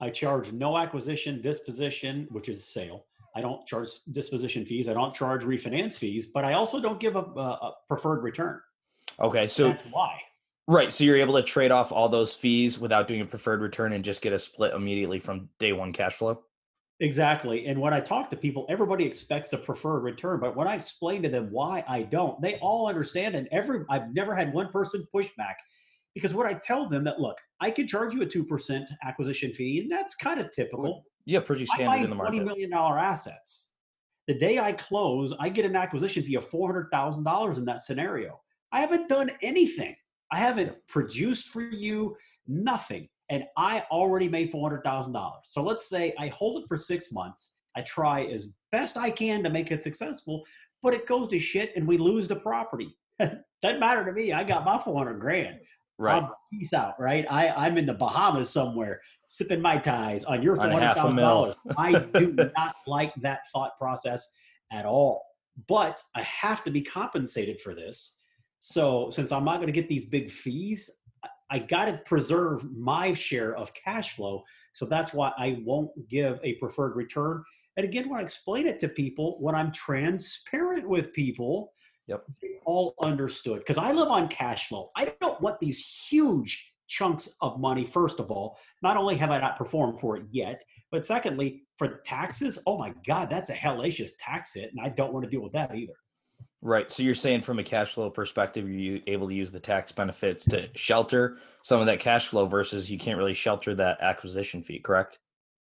[0.00, 3.06] I charge no acquisition, disposition, which is sale.
[3.36, 4.88] I don't charge disposition fees.
[4.88, 8.60] I don't charge refinance fees, but I also don't give a, a preferred return.
[9.20, 10.18] Okay, so that's why.
[10.66, 13.92] Right, so you're able to trade off all those fees without doing a preferred return
[13.92, 16.42] and just get a split immediately from day one cash flow.
[17.00, 17.66] Exactly.
[17.66, 20.40] And when I talk to people, everybody expects a preferred return.
[20.40, 23.34] But when I explain to them why I don't, they all understand.
[23.34, 25.58] And every I've never had one person push back
[26.14, 29.52] because what I tell them that look, I can charge you a two percent acquisition
[29.52, 31.04] fee, and that's kind of typical.
[31.26, 32.32] Yeah, pretty standard in the market.
[32.32, 33.70] Twenty million dollar assets.
[34.26, 37.64] The day I close, I get an acquisition fee of four hundred thousand dollars in
[37.66, 38.40] that scenario.
[38.72, 39.94] I haven't done anything.
[40.32, 45.32] I haven't produced for you nothing and I already made $400,000.
[45.44, 47.56] So let's say I hold it for six months.
[47.76, 50.44] I try as best I can to make it successful,
[50.82, 52.96] but it goes to shit and we lose the property.
[53.18, 54.32] doesn't matter to me.
[54.32, 55.56] I got my 400 grand.
[55.98, 56.22] Right.
[56.22, 57.24] I'm peace out, right?
[57.30, 61.54] I, I'm in the Bahamas somewhere sipping mai tais on your On half a $400,000.
[61.78, 64.32] I do not like that thought process
[64.72, 65.24] at all.
[65.68, 68.20] But I have to be compensated for this.
[68.58, 70.90] So since I'm not going to get these big fees,
[71.22, 74.42] I- I got to preserve my share of cash flow.
[74.72, 77.44] So that's why I won't give a preferred return.
[77.76, 81.72] And again, when I explain it to people, when I'm transparent with people,
[82.06, 82.24] Yep.
[82.66, 84.90] all understood because I live on cash flow.
[84.96, 87.84] I don't want these huge chunks of money.
[87.84, 92.00] First of all, not only have I not performed for it yet, but secondly, for
[92.04, 95.42] taxes, oh my God, that's a hellacious tax hit, and I don't want to deal
[95.42, 95.94] with that either.
[96.62, 96.90] Right.
[96.90, 100.46] So you're saying from a cash flow perspective, you're able to use the tax benefits
[100.46, 104.78] to shelter some of that cash flow versus you can't really shelter that acquisition fee,
[104.78, 105.18] correct?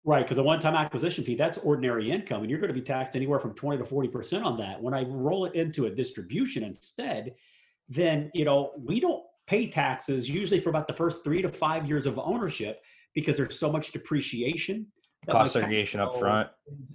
[0.07, 3.17] Right, because the one-time acquisition fee, that's ordinary income, and you're going to be taxed
[3.17, 4.81] anywhere from 20 to 40% on that.
[4.81, 7.35] When I roll it into a distribution instead,
[7.89, 11.89] then you know, we don't pay taxes usually for about the first three to five
[11.89, 12.81] years of ownership
[13.15, 14.87] because there's so much depreciation.
[15.29, 16.47] Cost segregation up front.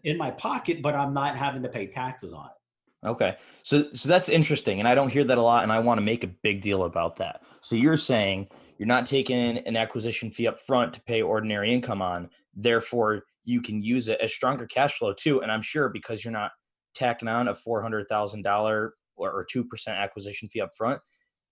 [0.05, 3.09] in my pocket, but I'm not having to pay taxes on it.
[3.09, 3.37] Okay.
[3.63, 6.03] So so that's interesting and I don't hear that a lot and I want to
[6.03, 7.43] make a big deal about that.
[7.61, 8.49] So you're saying
[8.83, 13.63] you're not taking an acquisition fee up front to pay ordinary income on, therefore you
[13.63, 16.51] can use it as stronger cash flow too and I'm sure because you're not
[16.93, 21.01] tacking on a $400,000 or, or 2% acquisition fee up front,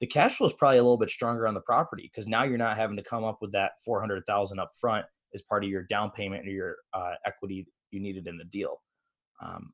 [0.01, 2.59] the cash flow is probably a little bit stronger on the property because now you're
[2.59, 6.11] not having to come up with that $400,000 up front as part of your down
[6.11, 8.83] payment or your uh, equity you needed in the deal.
[9.41, 9.73] Um,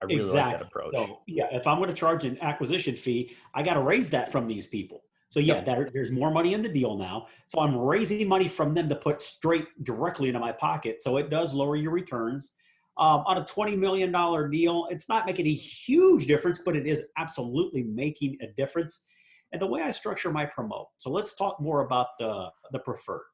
[0.00, 0.94] I really like that approach.
[0.94, 4.30] So yeah, if I'm going to charge an acquisition fee, I got to raise that
[4.30, 5.02] from these people.
[5.32, 7.26] So yeah, there, there's more money in the deal now.
[7.46, 11.02] So I'm raising money from them to put straight directly into my pocket.
[11.02, 12.52] So it does lower your returns.
[12.98, 14.12] Um, on a $20 million
[14.50, 19.06] deal, it's not making a huge difference, but it is absolutely making a difference.
[19.52, 20.88] And the way I structure my promote.
[20.98, 23.24] So let's talk more about the, the preferred.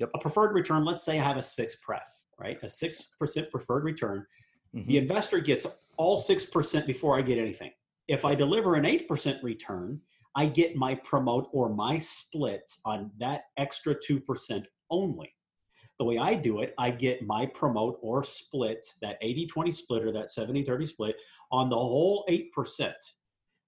[0.00, 0.10] Yep.
[0.12, 2.58] A preferred return, let's say I have a six pref, right?
[2.64, 4.26] A 6% preferred return
[4.74, 4.88] Mhm.
[4.88, 7.70] the investor gets all 6% before I get anything.
[8.08, 10.00] If I deliver an 8% return,
[10.36, 15.34] I get my promote or my split on that extra 2% only.
[15.98, 20.04] The way I do it, I get my promote or split, that 80 20 split
[20.04, 21.16] or that 70 30 split
[21.52, 22.92] on the whole 8%.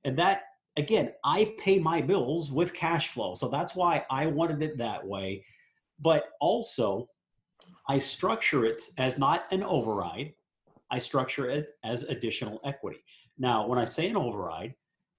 [0.05, 0.43] And that,
[0.77, 3.35] again, I pay my bills with cash flow.
[3.35, 5.45] So that's why I wanted it that way.
[6.01, 7.09] But also,
[7.89, 10.35] I structure it as not an override.
[10.91, 13.05] I structure it as additional equity.
[13.39, 14.75] Now, when I say an override,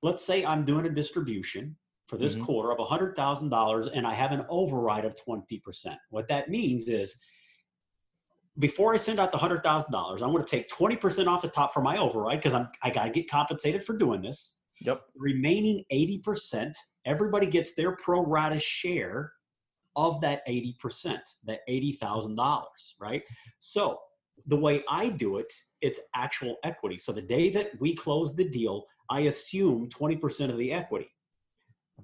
[0.08, 2.46] let's say I'm doing a distribution for this Mhm.
[2.46, 6.00] quarter of $100,000 and I have an override of 20%.
[6.10, 7.22] What that means is
[8.58, 11.82] before I send out the $100,000, I'm going to take 20% off the top for
[11.82, 14.60] my override because I'm I got to get compensated for doing this.
[14.82, 15.02] Yep.
[15.16, 19.34] Remaining 80%, everybody gets their pro rata share
[19.96, 23.24] of that 80%, that $80,000, right?
[23.60, 24.00] So
[24.46, 27.00] the way I do it, it's actual equity.
[27.00, 31.10] So the day that we close the deal, I assume 20% of the equity.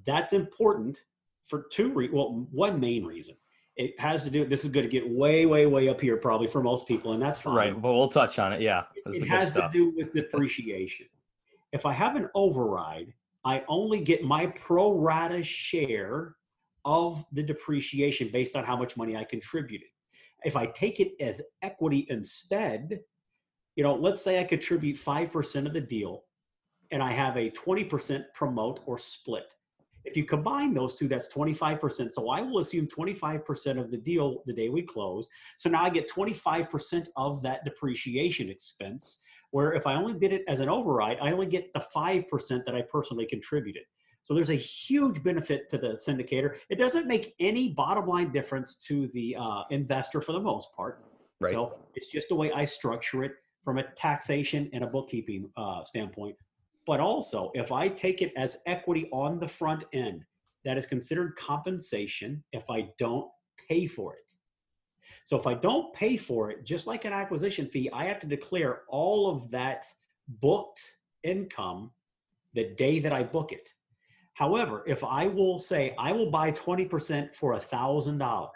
[0.06, 0.98] That's important
[1.44, 3.36] for two re- well, one main reason.
[3.76, 4.46] It has to do.
[4.46, 7.22] This is going to get way, way, way up here probably for most people, and
[7.22, 7.56] that's fine.
[7.56, 7.82] Right.
[7.82, 8.62] But we'll touch on it.
[8.62, 8.84] Yeah.
[9.06, 11.08] It good has to do with depreciation.
[11.72, 13.14] if I have an override,
[13.46, 16.36] I only get my pro rata share
[16.86, 19.88] of the depreciation based on how much money I contributed.
[20.44, 23.00] If I take it as equity instead,
[23.76, 26.24] you know, let's say I contribute 5% of the deal
[26.94, 29.56] and I have a 20% promote or split.
[30.06, 32.14] If you combine those two, that's 25%.
[32.14, 35.28] So I will assume 25% of the deal the day we close.
[35.58, 39.24] So now I get 25% of that depreciation expense.
[39.52, 42.76] Where if I only did it as an override, I only get the 5% that
[42.76, 43.84] I personally contributed.
[44.24, 46.58] So there's a huge benefit to the syndicator.
[46.70, 51.06] It doesn't make any bottom line difference to the uh, investor for the most part.
[51.40, 51.54] Right.
[51.54, 55.84] So it's just the way I structure it from a taxation and a bookkeeping uh,
[55.84, 56.36] standpoint.
[56.86, 60.26] But also, if I take it as equity on the front end,
[60.66, 63.30] that is considered compensation if I don't
[63.68, 64.34] pay for it.
[65.26, 68.28] So if I don't pay for it, just like an acquisition fee, I have to
[68.28, 69.86] declare all of that
[70.28, 70.82] booked
[71.24, 71.92] income
[72.54, 73.70] the day that I book it.
[74.34, 78.50] However, if I will say I will buy 20% for $1,000,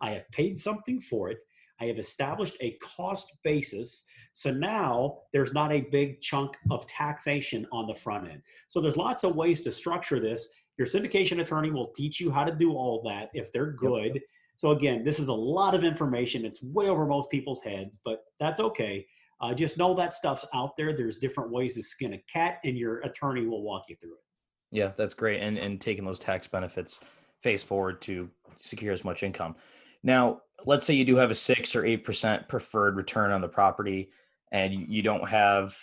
[0.00, 1.38] I have paid something for it.
[1.80, 4.04] I have established a cost basis.
[4.32, 8.42] So now there's not a big chunk of taxation on the front end.
[8.68, 10.48] So there's lots of ways to structure this.
[10.78, 14.20] Your syndication attorney will teach you how to do all that if they're good.
[14.56, 16.44] So again, this is a lot of information.
[16.44, 19.06] It's way over most people's heads, but that's okay.
[19.40, 20.94] Uh, just know that stuff's out there.
[20.94, 24.20] There's different ways to skin a cat, and your attorney will walk you through it.
[24.70, 25.40] Yeah, that's great.
[25.40, 27.00] And and taking those tax benefits
[27.42, 29.56] face forward to secure as much income.
[30.02, 33.48] Now, let's say you do have a six or eight percent preferred return on the
[33.48, 34.10] property,
[34.52, 35.76] and you don't have.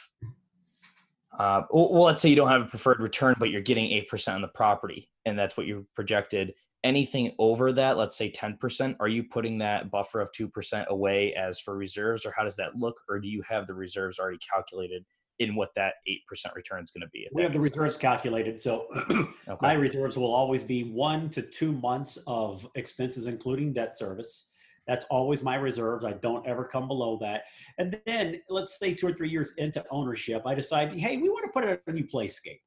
[1.38, 4.36] Uh, well, let's say you don't have a preferred return, but you're getting eight percent
[4.36, 6.54] on the property, and that's what you projected.
[6.84, 10.88] Anything over that, let's say ten percent, are you putting that buffer of two percent
[10.90, 14.20] away as for reserves, or how does that look, or do you have the reserves
[14.20, 15.06] already calculated
[15.40, 17.28] in what that 8% return is going to be.
[17.32, 18.02] We have the reserves sense.
[18.02, 18.60] calculated.
[18.60, 18.88] So
[19.48, 19.58] okay.
[19.62, 24.52] my reserves will always be one to two months of expenses, including debt service.
[24.88, 26.06] That's always my reserves.
[26.06, 27.44] I don't ever come below that.
[27.78, 31.46] And then let's say two or three years into ownership, I decide, hey, we want
[31.46, 32.62] to put in a new playscape.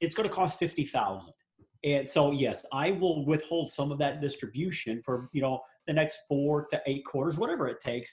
[0.00, 1.32] It's going to cost 50000
[1.82, 6.20] And so, yes, I will withhold some of that distribution for, you know, the next
[6.28, 8.12] four to eight quarters, whatever it takes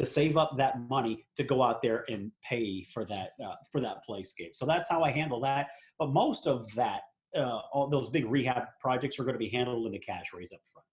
[0.00, 3.82] to save up that money to go out there and pay for that uh, for
[3.82, 4.54] that playscape.
[4.54, 5.68] So that's how I handle that.
[5.98, 7.02] But most of that,
[7.36, 10.52] uh, all those big rehab projects are going to be handled in the cash raise
[10.52, 10.86] up front.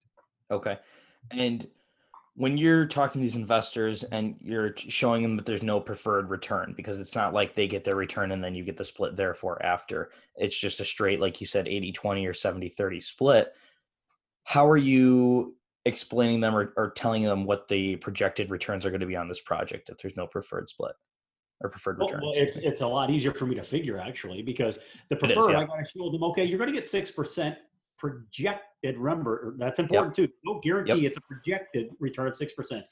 [0.50, 0.78] Okay,
[1.30, 1.66] and
[2.34, 6.74] when you're talking to these investors and you're showing them that there's no preferred return
[6.76, 9.60] because it's not like they get their return and then you get the split therefore
[9.64, 13.56] after it's just a straight like you said 80 20 or 70 30 split
[14.44, 15.56] how are you
[15.88, 19.28] explaining them or, or telling them what the projected returns are going to be on
[19.28, 20.92] this project if there's no preferred split
[21.60, 22.20] or preferred return.
[22.22, 25.48] Well, it's, it's a lot easier for me to figure actually because the preferred, is,
[25.48, 25.58] yeah.
[25.58, 27.56] I got to show them, okay, you're going to get 6%
[27.98, 28.96] projected.
[28.96, 30.28] Remember, er, that's important yep.
[30.28, 30.32] too.
[30.44, 31.10] No guarantee yep.
[31.10, 32.82] it's a projected return of 6%.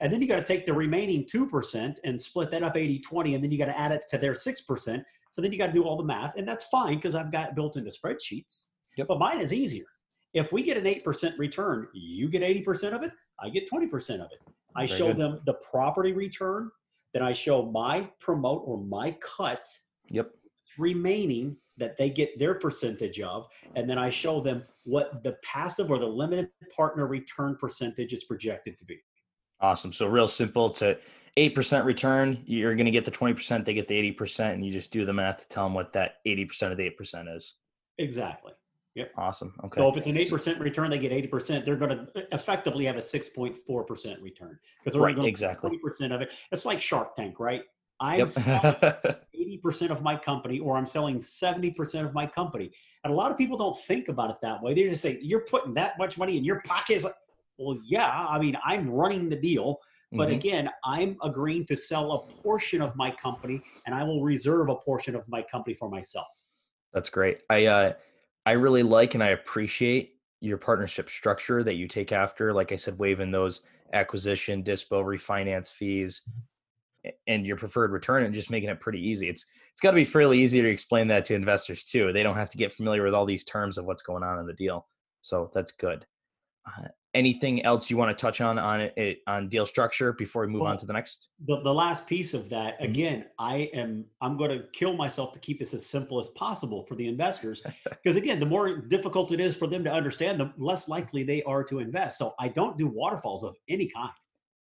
[0.00, 3.34] And then you got to take the remaining 2% and split that up 80 20,
[3.34, 5.04] and then you got to add it to their 6%.
[5.30, 7.54] So then you got to do all the math, and that's fine because I've got
[7.54, 8.68] built into spreadsheets.
[8.96, 9.08] Yep.
[9.08, 9.86] But mine is easier.
[10.34, 14.32] If we get an 8% return, you get 80% of it, I get 20% of
[14.32, 14.44] it.
[14.76, 15.18] I Very show good.
[15.18, 16.70] them the property return,
[17.12, 19.66] then I show my promote or my cut.
[20.10, 20.30] Yep.
[20.76, 25.90] Remaining that they get their percentage of, and then I show them what the passive
[25.90, 29.00] or the limited partner return percentage is projected to be.
[29.60, 29.92] Awesome.
[29.92, 30.66] So real simple.
[30.66, 30.98] It's a
[31.36, 32.42] eight percent return.
[32.44, 33.64] You're going to get the twenty percent.
[33.64, 35.92] They get the eighty percent, and you just do the math to tell them what
[35.94, 37.54] that eighty percent of the eight percent is.
[37.98, 38.52] Exactly.
[38.94, 39.12] Yep.
[39.16, 39.54] Awesome.
[39.64, 39.80] Okay.
[39.80, 41.64] So if it's an eight percent return, they get eighty percent.
[41.64, 45.28] They're going to effectively have a six point four percent return because they're right, going
[45.28, 46.32] exactly twenty percent of it.
[46.52, 47.62] It's like Shark Tank, right?
[48.00, 48.28] I'm
[49.34, 52.70] eighty percent of my company, or I'm selling seventy percent of my company,
[53.02, 54.74] and a lot of people don't think about it that way.
[54.74, 57.04] They just say you're putting that much money in your pocket.
[57.58, 58.26] well, yeah.
[58.28, 59.80] I mean, I'm running the deal.
[60.12, 60.36] But mm-hmm.
[60.36, 64.76] again, I'm agreeing to sell a portion of my company, and I will reserve a
[64.76, 66.28] portion of my company for myself.
[66.92, 67.40] That's great.
[67.50, 67.92] I uh,
[68.46, 72.52] I really like and I appreciate your partnership structure that you take after.
[72.52, 76.22] Like I said, waiving those acquisition, dispo, refinance fees,
[77.26, 79.28] and your preferred return, and just making it pretty easy.
[79.28, 82.12] It's it's got to be fairly easy to explain that to investors too.
[82.12, 84.46] They don't have to get familiar with all these terms of what's going on in
[84.46, 84.86] the deal.
[85.22, 86.06] So that's good.
[86.66, 90.48] Uh, anything else you want to touch on on it on deal structure before we
[90.48, 91.28] move well, on to the next?
[91.46, 92.90] the, the last piece of that mm-hmm.
[92.90, 96.84] again i am i'm going to kill myself to keep this as simple as possible
[96.86, 100.52] for the investors because again the more difficult it is for them to understand the
[100.58, 102.18] less likely they are to invest.
[102.18, 104.10] So i don't do waterfalls of any kind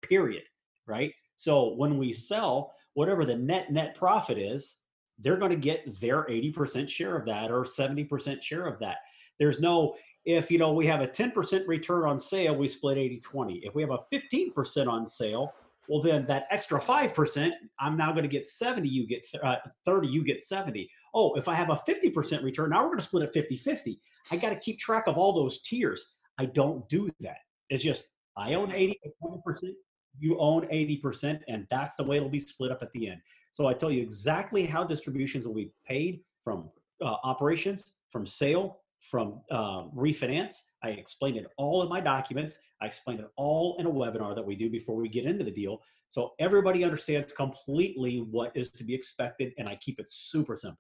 [0.02, 0.42] period
[0.86, 1.12] right?
[1.36, 4.78] So when we sell whatever the net net profit is
[5.18, 8.96] they're going to get their 80% share of that or 70% share of that.
[9.38, 13.20] There's no if you know we have a 10% return on sale we split 80
[13.20, 15.52] 20 if we have a 15% on sale
[15.88, 20.08] well then that extra 5% i'm now going to get 70 you get uh, 30
[20.08, 23.24] you get 70 oh if i have a 50% return now we're going to split
[23.24, 23.98] it 50 50
[24.30, 26.16] i got to keep track of all those tiers.
[26.38, 27.38] I don't do that.
[27.70, 29.72] It's just i own 80 20%
[30.18, 33.20] you own 80% and that's the way it'll be split up at the end.
[33.50, 36.70] So i tell you exactly how distributions will be paid from
[37.02, 40.54] uh, operations from sale from uh, refinance.
[40.82, 42.58] I explained it all in my documents.
[42.80, 45.50] I explained it all in a webinar that we do before we get into the
[45.50, 45.80] deal.
[46.08, 50.78] So everybody understands completely what is to be expected, and I keep it super simple.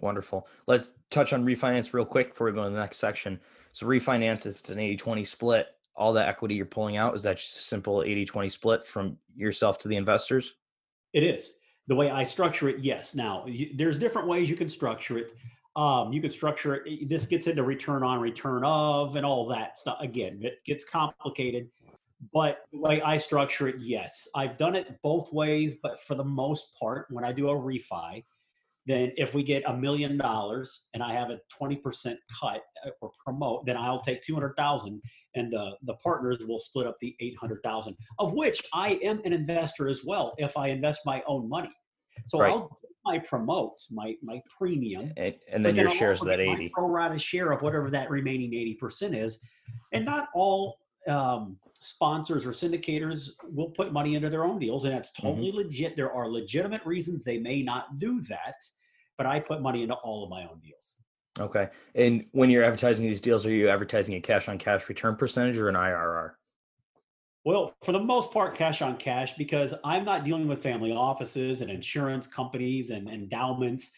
[0.00, 0.46] Wonderful.
[0.66, 3.40] Let's touch on refinance real quick before we go to the next section.
[3.72, 7.24] So, refinance, if it's an 80 20 split, all the equity you're pulling out, is
[7.24, 10.54] that just a simple 80 20 split from yourself to the investors?
[11.12, 11.58] It is.
[11.88, 13.16] The way I structure it, yes.
[13.16, 15.34] Now, there's different ways you can structure it.
[15.78, 17.08] Um, you could structure it.
[17.08, 19.98] This gets into return on, return of, and all that stuff.
[20.00, 21.68] Again, it gets complicated.
[22.32, 25.76] But the way I structure it, yes, I've done it both ways.
[25.80, 28.24] But for the most part, when I do a refi,
[28.86, 33.12] then if we get a million dollars and I have a 20% cut uh, or
[33.24, 35.00] promote, then I'll take 200,000
[35.36, 39.88] and the, the partners will split up the 800,000 of which I am an investor
[39.88, 41.70] as well if I invest my own money.
[42.26, 42.50] So right.
[42.50, 46.70] I'll my promote, my my premium, and, and then your I'll shares that 80.
[46.74, 49.40] pro rata share of whatever that remaining 80% is.
[49.92, 50.78] And not all
[51.08, 55.26] um, sponsors or syndicators will put money into their own deals, and that's Mm-hmm.
[55.28, 55.96] totally legit.
[55.96, 58.56] There are legitimate reasons they may not do that,
[59.16, 60.96] but I put money into all of my own deals.
[61.40, 61.68] Okay.
[61.94, 65.56] And when you're advertising these deals, are you advertising a cash on cash return percentage
[65.56, 66.32] or an IRR?
[67.44, 71.62] Well, for the most part, cash on cash, because I'm not dealing with family offices
[71.62, 73.92] and insurance companies and endowments.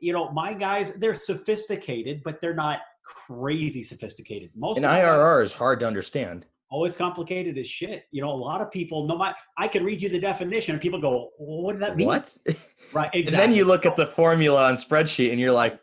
[0.00, 4.50] You know, my guys, they're sophisticated, but they're not crazy sophisticated.
[4.54, 6.46] Most An my guys- IRR is hard to understand.
[6.70, 8.06] Oh, it's complicated as shit.
[8.10, 10.82] You know, a lot of people, no matter, I can read you the definition and
[10.82, 12.08] people go, well, what does that mean?
[12.08, 12.36] What?
[12.92, 13.10] Right.
[13.14, 13.20] Exactly.
[13.20, 15.78] And then you look at the formula on spreadsheet and you're like,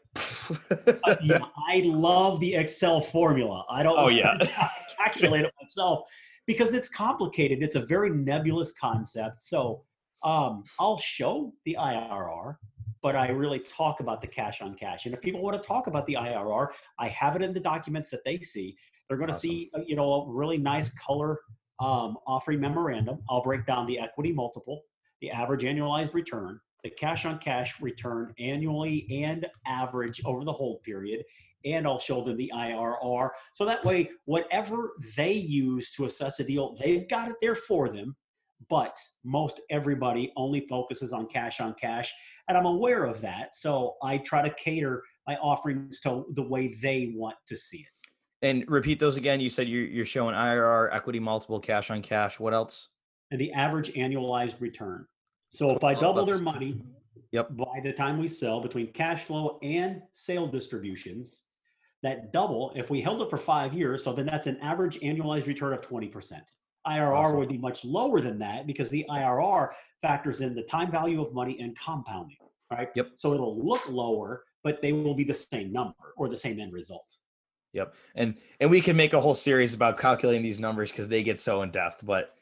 [0.80, 1.40] Uh, yeah,
[1.70, 3.66] I love the Excel formula.
[3.70, 4.38] I don't Oh, yeah.
[4.98, 6.04] calculate it myself
[6.46, 7.62] because it's complicated.
[7.62, 9.42] It's a very nebulous concept.
[9.42, 9.84] So
[10.24, 12.56] um, I'll show the IRR,
[13.02, 15.06] but I really talk about the cash on cash.
[15.06, 16.70] And if people want to talk about the IRR,
[17.00, 18.76] I have it in the documents that they see.
[19.08, 19.50] They're going to Awesome.
[19.50, 21.40] see, uh, you know, a really nice color
[21.80, 23.20] um, offering memorandum.
[23.30, 24.84] I'll break down the equity multiple,
[25.22, 30.84] the average annualized return, the cash on cash return annually and average over the hold
[30.84, 31.24] period.
[31.66, 33.30] And I'll show them the IRR.
[33.54, 37.90] So that way, whatever they use to assess a deal, they've got it there for
[37.90, 38.16] them.
[38.70, 42.14] But most everybody only focuses on cash on cash.
[42.48, 43.56] And I'm aware of that.
[43.56, 48.48] So I try to cater my offerings to the way they want to see it.
[48.48, 49.40] and repeat those again.
[49.40, 52.40] You said you're, you're showing IRR, equity multiple, cash on cash.
[52.40, 52.90] What else?
[53.32, 55.06] And the average annualized return.
[55.50, 56.82] So if I double their money
[57.32, 57.56] Yep.
[57.58, 61.43] by the time we sell between cash flow and sale distributions,
[62.04, 65.48] that double, if we held it for five years, so then that's an average annualized
[65.48, 66.42] return of 20%.
[66.86, 67.38] IRR Awesome.
[67.38, 69.70] would be much lower than that because the IRR
[70.02, 72.38] factors in the time value of money and compounding,
[72.70, 72.90] right?
[72.94, 73.12] Yep.
[73.16, 76.74] So it'll look lower, but they will be the same number or the same end
[76.74, 77.16] result.
[77.72, 77.96] Yep.
[78.16, 81.40] And and we can make a whole series about calculating these numbers because they get
[81.40, 82.06] so in depth.
[82.06, 82.36] But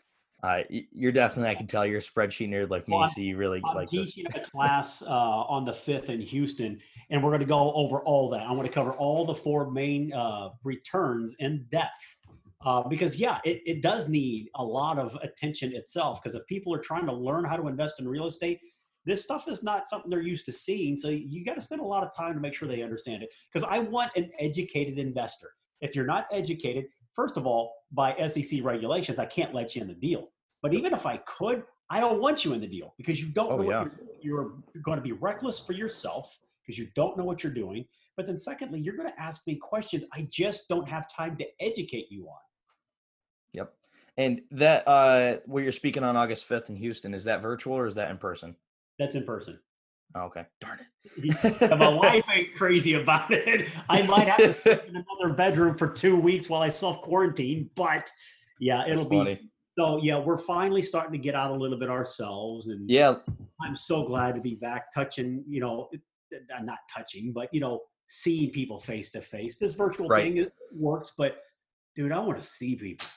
[0.43, 2.97] uh, you're definitely, I can tell, you're a spreadsheet nerd like me.
[2.97, 4.17] Well, so you really I'm like this.
[4.17, 6.79] a class uh, on the 5th in Houston,
[7.09, 8.41] and we're going to go over all that.
[8.41, 12.17] I want to cover all the four main uh, returns in depth.
[12.63, 16.21] Uh, because, yeah, it, it does need a lot of attention itself.
[16.21, 18.59] Because if people are trying to learn how to invest in real estate,
[19.05, 20.95] this stuff is not something they're used to seeing.
[20.97, 23.29] So you got to spend a lot of time to make sure they understand it.
[23.51, 25.51] Because I want an educated investor.
[25.81, 26.85] If you're not educated,
[27.15, 30.29] first of all, by SEC regulations, I can't let you in the deal.
[30.61, 33.51] But even if I could, I don't want you in the deal because you don't
[33.51, 33.85] Oh, know what yeah.
[34.21, 37.85] you're, you're going to be reckless for yourself because you don't know what you're doing.
[38.15, 41.45] But then, secondly, you're going to ask me questions I just don't have time to
[41.59, 42.39] educate you on.
[43.53, 43.73] Yep.
[44.17, 47.85] And that uh where you're speaking on August 5th in Houston, is that virtual or
[47.87, 48.55] is that in person?
[48.99, 49.59] That's in person.
[50.15, 50.45] Oh, okay.
[50.59, 50.79] Darn
[51.15, 51.71] it.
[51.79, 53.69] my wife ain't crazy about it.
[53.89, 57.69] I might have to sit in another bedroom for two weeks while I self quarantine,
[57.75, 58.09] but
[58.59, 59.39] yeah, it'll be
[59.77, 59.97] so.
[60.01, 63.15] Yeah, we're finally starting to get out a little bit ourselves, and Yeah.
[63.63, 65.89] I'm so glad to be back touching, you know,
[66.33, 69.57] uh, not touching, but you know, seeing people face to face.
[69.57, 70.33] This virtual Right.
[70.33, 71.37] thing works, but
[71.95, 73.07] dude, I want to see people.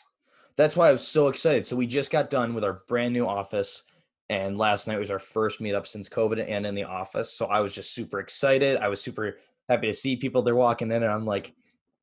[0.56, 1.66] That's why I was so excited.
[1.66, 3.82] So we just got done with our brand new office,
[4.30, 7.32] and last night was our first meetup since COVID and in the office.
[7.32, 8.78] So I was just super excited.
[8.78, 9.36] I was super
[9.68, 10.42] happy to see people.
[10.42, 11.54] They're walking in, and I'm like,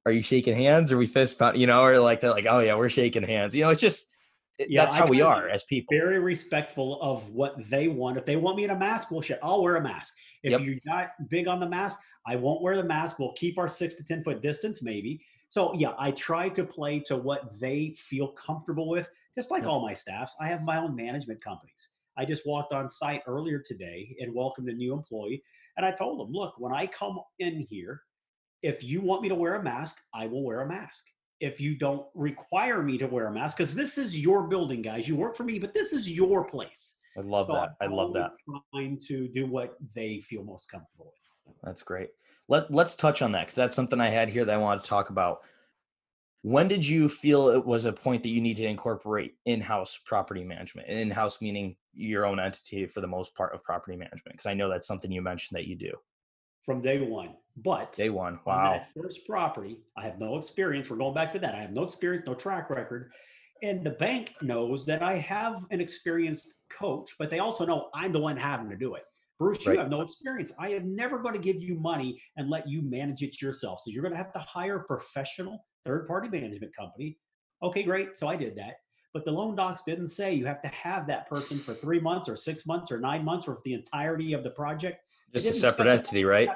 [0.06, 0.92] "Are you shaking hands?
[0.92, 3.56] Or we fist bump?" You know, or like they're like, "Oh yeah, we're shaking hands."
[3.56, 4.14] You know, it's just
[4.60, 5.96] Yeah, that's how we are as people.
[5.98, 8.18] Very respectful of what they want.
[8.18, 10.16] If they want me in a mask, well, shit, I'll wear a mask.
[10.44, 10.62] If Yep.
[10.62, 13.18] you're not big on the mask, I won't wear the mask.
[13.18, 15.24] We'll keep our six to 10 foot distance, maybe.
[15.50, 19.72] So, yeah, I try to play to what they feel comfortable with, just like Yep.
[19.72, 20.36] all my staffs.
[20.40, 21.90] I have my own management companies.
[22.18, 25.44] I just walked on site earlier today and welcomed a new employee.
[25.78, 28.02] And I told them, look, when I come in here,
[28.62, 31.06] if you want me to wear a mask, I will wear a mask.
[31.40, 35.08] If you don't require me to wear a mask, because this is your building, guys.
[35.08, 36.98] You work for me, but this is your place.
[37.18, 37.70] I love So that.
[37.82, 38.32] I love that.
[38.74, 41.14] Trying to do what they feel most comfortable
[41.46, 41.56] with.
[41.64, 42.10] That's great.
[42.48, 44.90] Let Let's touch on that because that's something I had here that I wanted to
[44.90, 45.40] talk about.
[46.44, 50.44] When did you feel it was a point that you need to incorporate in-house property
[50.44, 50.88] management?
[50.88, 54.70] In-house meaning your own entity for the most part of property management, because I know
[54.70, 55.92] that's something you mentioned that you do.
[56.66, 57.36] From day one.
[57.58, 58.36] But Day one.
[58.36, 58.72] on Wow.
[58.72, 60.90] that first property, I have no experience.
[60.90, 61.54] We're going back to that.
[61.54, 63.12] I have no experience, no track record.
[63.62, 68.12] And the bank knows that I have an experienced coach, but they also know I'm
[68.12, 69.04] the one having to do it.
[69.38, 69.80] Bruce, you Right.
[69.80, 70.54] have no experience.
[70.60, 73.80] I am never going to give you money and let you manage it yourself.
[73.80, 77.18] So you're going to have to hire a professional third party management company.
[77.64, 78.18] Okay, great.
[78.18, 78.76] So I did that.
[79.14, 82.30] But the loan docs didn't say you have to have that person for three months
[82.30, 85.04] or six months or nine months or for the entirety of the project.
[85.34, 86.50] Just a separate entity, right?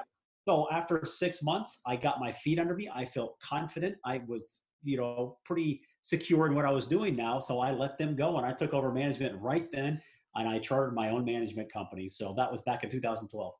[0.47, 2.89] So after six months, I got my feet under me.
[2.93, 3.95] I felt confident.
[4.05, 7.39] I was, you know, pretty secure in what I was doing now.
[7.39, 10.01] So I let them go and I took over management right then
[10.35, 12.07] and I chartered my own management company.
[12.09, 13.53] So that was back in 2012.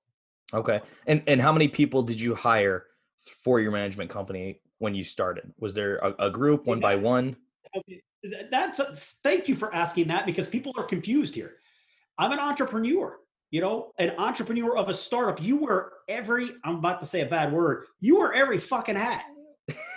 [0.54, 0.82] Okay.
[1.08, 2.86] And and how many people did you hire
[3.18, 5.52] for your management company when you started?
[5.60, 7.36] Was there a, a group one by one?
[8.52, 8.86] That's a,
[9.24, 11.54] thank you for asking that because people are confused here.
[12.18, 13.20] I'm an entrepreneur
[13.52, 17.26] you know, an entrepreneur of a startup, you wear every, I'm about to say a
[17.26, 19.24] bad word, you wear every fucking hat.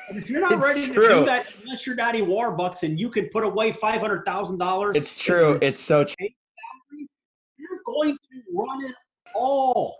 [0.09, 1.09] And if you're not ready true.
[1.09, 4.97] to do that, unless you're Daddy Warbucks and you can put away $500,000.
[4.97, 5.59] It's true.
[5.61, 6.29] It's so true.
[7.57, 8.95] You're going to run it
[9.35, 9.99] all.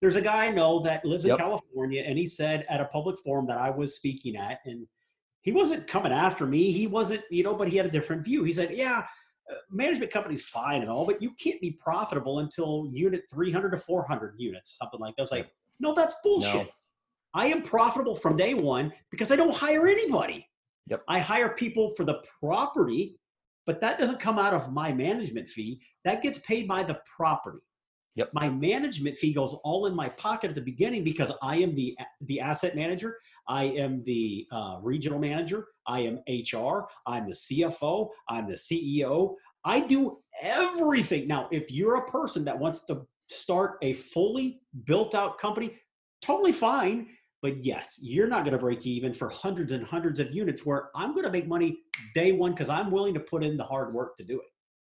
[0.00, 1.36] There's a guy I know that lives in.
[1.36, 4.86] California, and he said at a public forum that I was speaking at, and
[5.44, 6.72] he wasn't coming after me.
[6.72, 8.44] He wasn't, you know, but he had a different view.
[8.44, 9.04] He said, Yeah,
[9.50, 13.76] uh, management company's fine and all, but you can't be profitable until unit 300 to
[13.76, 15.22] 400 units, something like that.
[15.22, 16.66] I was like, no, that's bullshit.
[16.66, 16.68] No.
[17.34, 20.48] I am profitable from day one because I don't hire anybody.
[20.86, 21.02] Yep.
[21.08, 23.18] I hire people for the property,
[23.66, 25.80] but that doesn't come out of my management fee.
[26.04, 27.58] That gets paid by the property.
[28.16, 28.30] Yep.
[28.32, 31.96] My management fee goes all in my pocket at the beginning because I am the
[32.22, 33.16] the asset manager.
[33.48, 35.66] I am the uh, regional manager.
[35.86, 36.86] I am HR.
[37.06, 38.08] I'm the CFO.
[38.28, 39.34] I'm the CEO.
[39.64, 41.26] I do everything.
[41.26, 45.74] Now, if you're a person that wants to start a fully built out company,
[46.22, 47.08] totally fine.
[47.42, 50.88] But yes, you're not going to break even for hundreds and hundreds of units where
[50.94, 51.78] I'm going to make money
[52.14, 54.46] day one because I'm willing to put in the hard work to do it.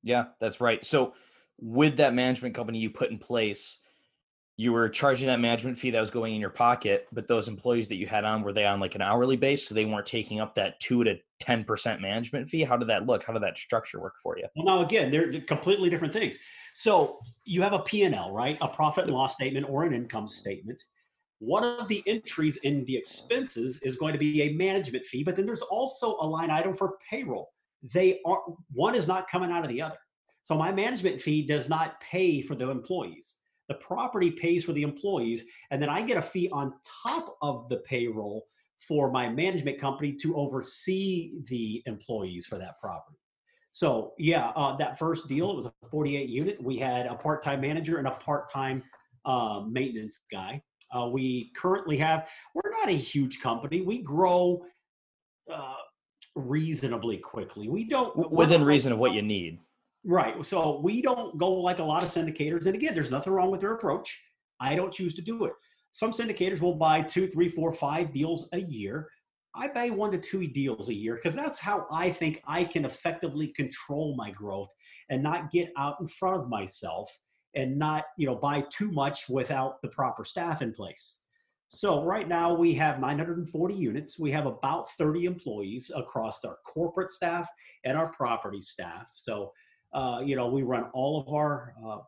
[0.04, 0.86] Yeah, that's right.
[0.86, 1.14] So,
[1.60, 3.80] with that management company you put in place,
[4.58, 7.90] you were charging that management fee that was going in your pocket, but those employees
[7.90, 10.40] that you had on were they on like an hourly base, so they weren't taking
[10.40, 12.64] up that two to ten percent management fee?
[12.64, 13.24] How did that look?
[13.24, 14.46] How did that structure work for you?
[14.56, 16.38] Well, now again, they're completely different things.
[16.74, 18.58] So you have a P and L, right?
[18.62, 20.82] A profit and loss statement or an income statement.
[21.40, 25.36] One of the entries in the expenses is going to be a management fee, but
[25.36, 27.50] then there's also a line item for payroll.
[27.94, 28.40] They are
[28.72, 29.98] one is not coming out of the other.
[30.46, 33.38] So my management fee does not pay for the employees
[33.68, 36.74] the property pays for the employees, and then I get a fee on
[37.04, 38.46] top of the payroll
[38.80, 43.18] for my management company to oversee the employees for that property.
[43.72, 46.64] So yeah, uh, that first deal it was a 48 unit.
[46.64, 48.84] We had a part-time manager and a part-time
[49.26, 50.62] uh, maintenance guy.
[50.96, 52.28] Uh, we currently have.
[52.54, 53.82] We're not a huge company.
[53.82, 54.64] We grow
[55.52, 55.74] uh,
[56.36, 57.68] reasonably quickly.
[57.68, 59.60] We don't within reason of what you need.
[60.06, 60.46] Right.
[60.46, 62.68] So we don't go like a lot of syndicators.
[62.68, 64.22] And again, there's nothing wrong with their approach.
[64.60, 65.54] I don't choose to do it.
[65.92, 69.10] Some syndicators will buy two, three, four, five deals a year.
[69.56, 72.86] I buy one to two deals a year because that's how I think I can
[72.86, 74.70] effectively control my growth
[75.10, 77.18] and not get out in front of myself
[77.56, 81.22] and not, you know, buy too much without the proper staff in place.
[81.70, 84.20] So right now we have 940 units.
[84.20, 87.50] We have about 30 employees across our corporate staff
[87.86, 89.08] and our property staff.
[89.14, 89.52] So
[89.96, 92.00] uh, you know, we run all of our uh,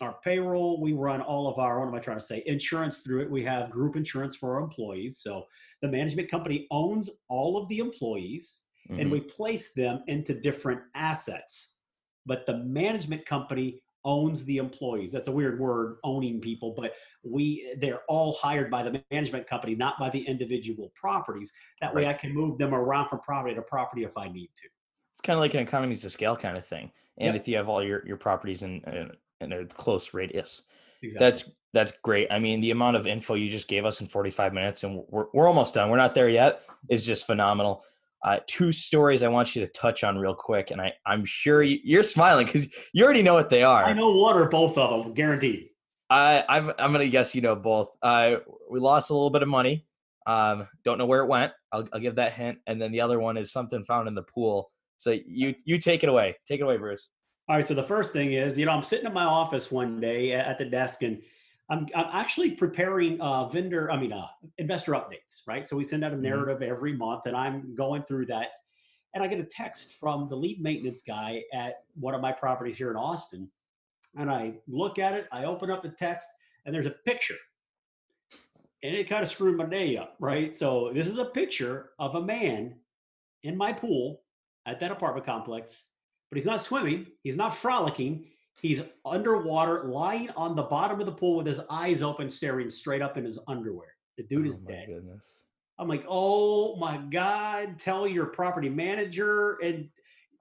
[0.00, 0.80] our payroll.
[0.80, 2.42] We run all of our what am I trying to say?
[2.46, 3.30] Insurance through it.
[3.30, 5.18] We have group insurance for our employees.
[5.18, 5.46] So
[5.82, 9.00] the management company owns all of the employees, mm-hmm.
[9.00, 11.78] and we place them into different assets.
[12.26, 15.12] But the management company owns the employees.
[15.12, 19.76] That's a weird word, owning people, but we they're all hired by the management company,
[19.76, 21.52] not by the individual properties.
[21.80, 22.02] That right.
[22.02, 24.68] way I can move them around from property to property if I need to
[25.12, 26.90] it's kind of like an economies of scale kind of thing.
[27.18, 27.42] And yep.
[27.42, 29.10] if you have all your, your properties in, in,
[29.40, 30.62] in a close radius,
[31.02, 31.18] exactly.
[31.24, 32.28] that's that's great.
[32.30, 35.26] I mean, the amount of info you just gave us in 45 minutes, and we're
[35.32, 35.90] we're almost done.
[35.90, 36.62] We're not there yet.
[36.88, 37.84] Is just phenomenal.
[38.24, 41.62] Uh, two stories I want you to touch on real quick, and I I'm sure
[41.62, 43.84] you, are smiling because you already know what they are.
[43.84, 45.70] I know one or both of them, guaranteed.
[46.08, 47.96] I I'm I'm gonna guess you know both.
[48.02, 48.36] Uh,
[48.70, 49.86] we lost a little bit of money.
[50.26, 51.52] Um, don't know where it went.
[51.72, 52.58] I'll, I'll give that hint.
[52.66, 54.70] And then the other one is something found in the pool
[55.02, 56.36] so you you take it away.
[56.46, 57.08] Take it away, Bruce.
[57.48, 57.66] All right.
[57.66, 60.58] So the first thing is, you know, I'm sitting at my office one day at
[60.58, 61.20] the desk, and
[61.68, 64.28] I'm I'm actually preparing uh, vendor, I mean, uh,
[64.58, 65.66] investor updates, right?
[65.66, 66.22] So we send out a mm-hmm.
[66.22, 66.70] narrative mm-hmm.
[66.70, 68.50] every month, and I'm going through that,
[69.12, 72.76] and I get a text from the lead maintenance guy at one of my properties
[72.76, 73.50] here in Austin,
[74.16, 76.28] and I look at it, I open up the text,
[76.64, 77.38] and there's a picture.
[78.84, 80.54] And it kind of screwed my day up, right?
[80.54, 82.76] So this is a picture of a man
[83.42, 84.21] in my pool
[84.66, 85.86] at that apartment complex,
[86.30, 88.26] but he's not swimming, he's not frolicking.
[88.60, 93.00] He's underwater, lying on the bottom of the pool with his eyes open, staring straight
[93.00, 93.88] up in his underwear.
[94.18, 94.88] The dude oh is dead.
[94.88, 95.46] Goodness.
[95.78, 99.88] I'm like, oh my God, tell your property manager and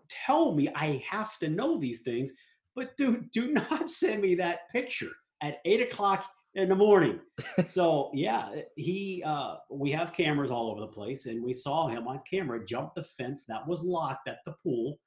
[0.10, 2.34] tell me I have to know these things,
[2.76, 5.12] but dude, do not send me that picture
[5.42, 7.20] at eight o'clock in the morning.
[7.70, 12.08] so yeah, he uh, we have cameras all over the place, and we saw him
[12.08, 15.00] on camera jump the fence that was locked at the pool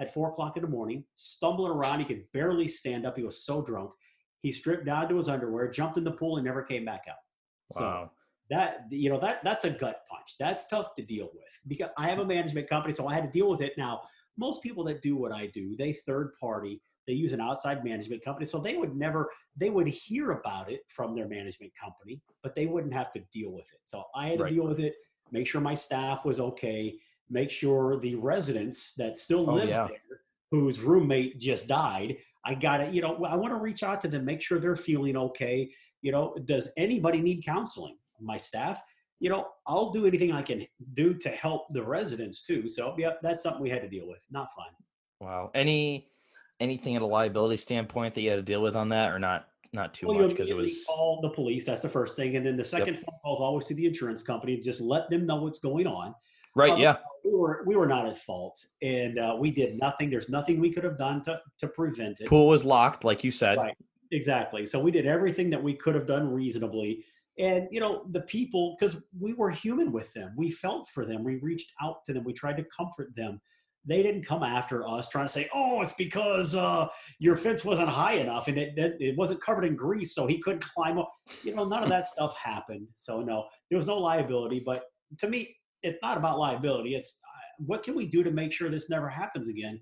[0.00, 1.98] at four o'clock in the morning, stumbling around.
[1.98, 3.16] He could barely stand up.
[3.16, 3.90] He was so drunk.
[4.42, 7.80] He stripped down to his underwear, jumped in the pool, and never came back out.
[7.80, 8.04] Wow.
[8.04, 8.10] So
[8.50, 10.36] that you know that that's a gut punch.
[10.38, 13.30] That's tough to deal with because I have a management company, so I had to
[13.30, 13.72] deal with it.
[13.76, 14.02] Now,
[14.36, 16.80] most people that do what I do, they third party
[17.12, 18.46] they use an outside management company.
[18.46, 22.66] So they would never they would hear about it from their management company but they
[22.66, 23.80] wouldn't have to deal with it.
[23.84, 24.54] So i had to Right.
[24.54, 24.94] deal with it
[25.30, 26.80] make sure my staff was okay
[27.28, 29.86] make sure the residents that still Oh, live yeah.
[29.88, 34.08] there whose roommate just died i gotta you know i want to reach out to
[34.08, 35.70] them make sure they're feeling okay.
[36.06, 37.96] You know does anybody need counseling?
[38.32, 38.76] My staff
[39.20, 40.60] you know i'll do anything i can
[40.94, 42.62] do to help the residents too.
[42.76, 44.22] So yeah that's something we had to deal with.
[44.38, 44.72] Not fun.
[45.20, 45.50] Wow.
[45.54, 46.08] Any
[46.62, 49.48] anything at a liability standpoint that you had to deal with on that, or not?
[49.74, 51.64] Not too Well, much because it was call the police.
[51.64, 54.22] That's the first thing, and then the second phone call is always to the insurance
[54.22, 54.58] company.
[54.58, 56.14] Just let them know what's going on.
[56.54, 56.72] right.
[56.72, 56.96] Um, Yeah.
[57.24, 60.10] We were we were not at fault, and uh, we did nothing.
[60.10, 62.26] There's nothing we could have done to to prevent it.
[62.28, 63.58] Pool was locked, like you said.
[63.58, 63.76] Right.
[64.10, 64.66] Exactly.
[64.66, 67.04] So we did everything that we could have done reasonably.
[67.38, 71.24] And you know the people, because we were human with them, we felt for them.
[71.24, 72.24] We reached out to them.
[72.24, 73.40] We tried to comfort them.
[73.84, 76.86] They didn't come after us trying to say, "Oh, it's because uh,
[77.18, 80.38] your fence wasn't high enough and it, it it wasn't covered in grease, so he
[80.38, 81.12] couldn't climb up."
[81.42, 82.86] You know, none of that stuff happened.
[82.96, 84.62] So no, there was no liability.
[84.64, 84.84] But
[85.18, 86.94] to me, it's not about liability.
[86.94, 89.80] It's uh, what can we do to make sure this never happens again?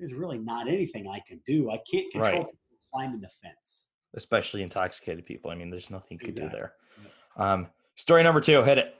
[0.00, 1.70] There's really not anything I can do.
[1.70, 2.46] I can't control Right.
[2.90, 3.88] climbing the fence.
[4.14, 5.50] Especially intoxicated people.
[5.50, 6.50] I mean, there's nothing you Exactly.
[6.50, 6.72] do there.
[7.36, 8.62] Um, story number two.
[8.62, 8.94] Hit it.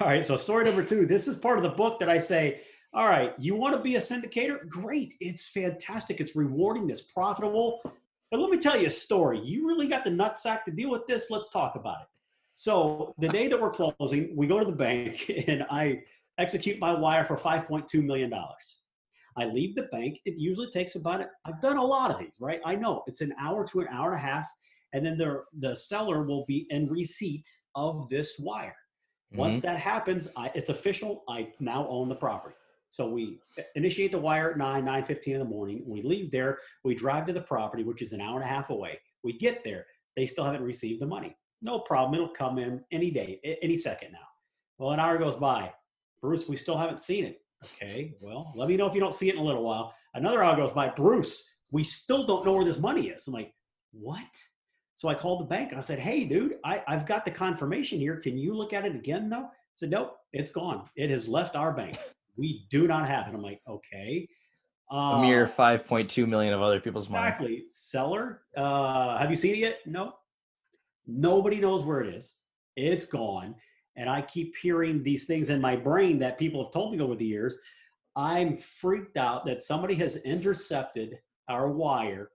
[0.00, 0.24] All right.
[0.24, 1.04] So story number two.
[1.06, 2.62] This is part of the book that I say,
[2.94, 4.68] all right, you want to be a syndicator?
[4.68, 5.14] Great.
[5.20, 6.20] It's fantastic.
[6.20, 6.90] It's rewarding.
[6.90, 7.80] It's profitable.
[8.30, 9.40] But let me tell you a story.
[9.40, 11.28] You really got the nutsack to deal with this.
[11.30, 12.06] Let's talk about it.
[12.54, 16.02] So the day that we're closing, we go to the bank and I
[16.38, 18.32] execute my wire for $5.2 million.
[19.36, 20.20] I leave the bank.
[20.24, 21.28] It usually takes about it.
[21.44, 22.60] I've done a lot of these, right?
[22.64, 24.48] I know it's an hour to an hour and a half.
[24.92, 28.76] And then the, the seller will be in receipt of this wire.
[29.32, 29.66] Once mm-hmm.
[29.66, 31.24] that happens, I, it's official.
[31.28, 32.54] I now own the property.
[32.94, 33.40] So we
[33.74, 35.82] initiate the wire at 9, 9 15 in the morning.
[35.84, 36.60] We leave there.
[36.84, 39.00] We drive to the property, which is an hour and a half away.
[39.24, 39.84] We get there.
[40.14, 41.36] They still haven't received the money.
[41.60, 42.14] No problem.
[42.14, 44.28] It'll come in any day, any second now.
[44.78, 45.72] Well, an hour goes by.
[46.20, 47.40] Bruce, we still haven't seen it.
[47.64, 48.14] Okay.
[48.20, 49.92] Well, let me know if you don't see it in a little while.
[50.14, 50.88] Another hour goes by.
[50.88, 53.26] Bruce, we still don't know where this money is.
[53.26, 53.52] I'm like,
[53.90, 54.22] what?
[54.94, 57.98] So I called the bank and I said, Hey, dude, I, I've got the confirmation
[57.98, 58.18] here.
[58.18, 59.46] Can you look at it again, though?
[59.46, 60.88] I said, Nope, it's gone.
[60.94, 61.96] It has left our bank.
[62.36, 63.34] We do not have it.
[63.34, 64.28] I'm like, Okay.
[64.90, 67.26] A mere Uh, 5.2 million of other people's money.
[67.26, 67.64] Exactly.
[67.70, 69.78] Seller, uh, have you seen it yet?
[69.86, 70.14] No.
[71.06, 72.40] Nobody knows where it is.
[72.76, 73.56] It's gone.
[73.96, 77.14] And I keep hearing these things in my brain that people have told me over
[77.14, 77.58] the years.
[78.16, 81.18] I'm freaked out that somebody has intercepted
[81.48, 82.30] our wire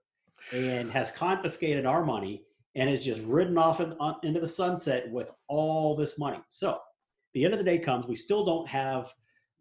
[0.54, 2.42] and has confiscated our money
[2.74, 6.38] and has just ridden off in, on, into the sunset with all this money.
[6.48, 6.78] So
[7.34, 9.12] the end of the day comes, we still don't have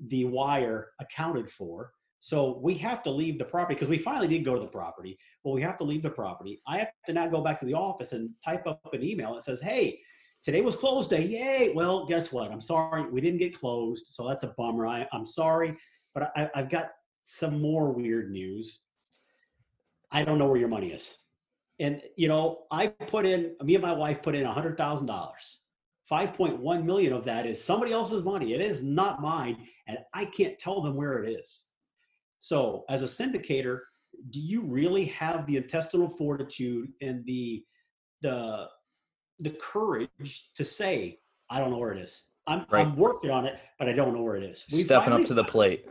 [0.08, 1.92] the wire accounted for.
[2.22, 5.18] So we have to leave the property because we finally did go to the property,
[5.44, 6.62] but we have to leave the property.
[6.68, 9.44] I have to now go back to the office and type up an email that
[9.44, 10.00] says, hey,
[10.44, 11.26] today was closed day.
[11.26, 11.72] Yay.
[11.74, 12.52] Well, guess what?
[12.52, 13.10] I'm sorry.
[13.10, 14.08] We didn't get closed.
[14.08, 14.86] So that's a bummer.
[14.86, 15.78] I, I'm sorry,
[16.14, 16.90] but I, I've got
[17.24, 18.82] some more weird news.
[20.12, 21.18] I don't know where your money is.
[21.80, 25.58] And, you know, I put in, me and my wife put in a $100,000.
[26.10, 28.54] 5.1 million of that is somebody else's money.
[28.54, 29.58] It is not mine.
[29.88, 31.68] And I can't tell them where it is.
[32.40, 33.80] So, as a syndicator,
[34.32, 37.64] do you really have the intestinal fortitude and the
[38.22, 38.68] the
[39.40, 42.26] the courage to say, "I don't know where it is.
[42.48, 42.86] I'm, Right.
[42.86, 45.34] I'm working on it, but I don't know where it is." We Stepping up to
[45.34, 45.86] the plate.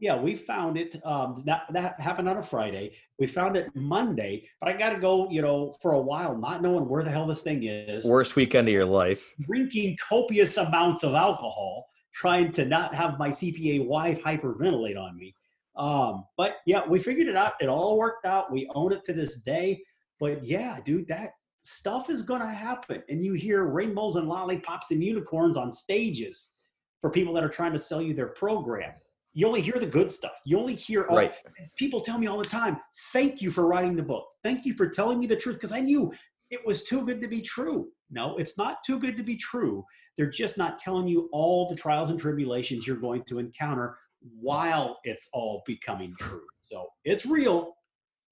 [0.00, 0.96] Yeah, we found it.
[1.04, 2.92] Um, that that happened on a Friday.
[3.18, 5.30] We found it Monday, but I got to go.
[5.30, 8.66] You know, for a while, not knowing where the hell this thing is Worst weekend
[8.68, 9.34] of your life.
[9.40, 15.34] drinking copious amounts of alcohol, trying to not have my CPA wife hyperventilate on me.
[15.76, 17.52] Um, but yeah, we figured it out.
[17.60, 18.50] It all worked out.
[18.50, 19.82] We own it to this day.
[20.18, 21.30] But yeah, dude, that
[21.62, 23.02] stuff is going to happen.
[23.08, 26.56] And you hear rainbows and lollipops and unicorns on stages
[27.00, 28.92] for people that are trying to sell you their program.
[29.32, 30.32] You only hear the good stuff.
[30.44, 31.32] You only hear oh, Right.
[31.78, 32.78] people tell me all the time,
[33.12, 34.26] thank you for writing the book.
[34.42, 36.12] Thank you for telling me the truth because I knew
[36.50, 37.88] it was too good to be true.
[38.10, 39.84] No, it's not too good to be true.
[40.16, 43.96] They're just not telling you all the trials and tribulations you're going to encounter
[44.40, 46.42] while it's all becoming true.
[46.60, 47.74] So it's real,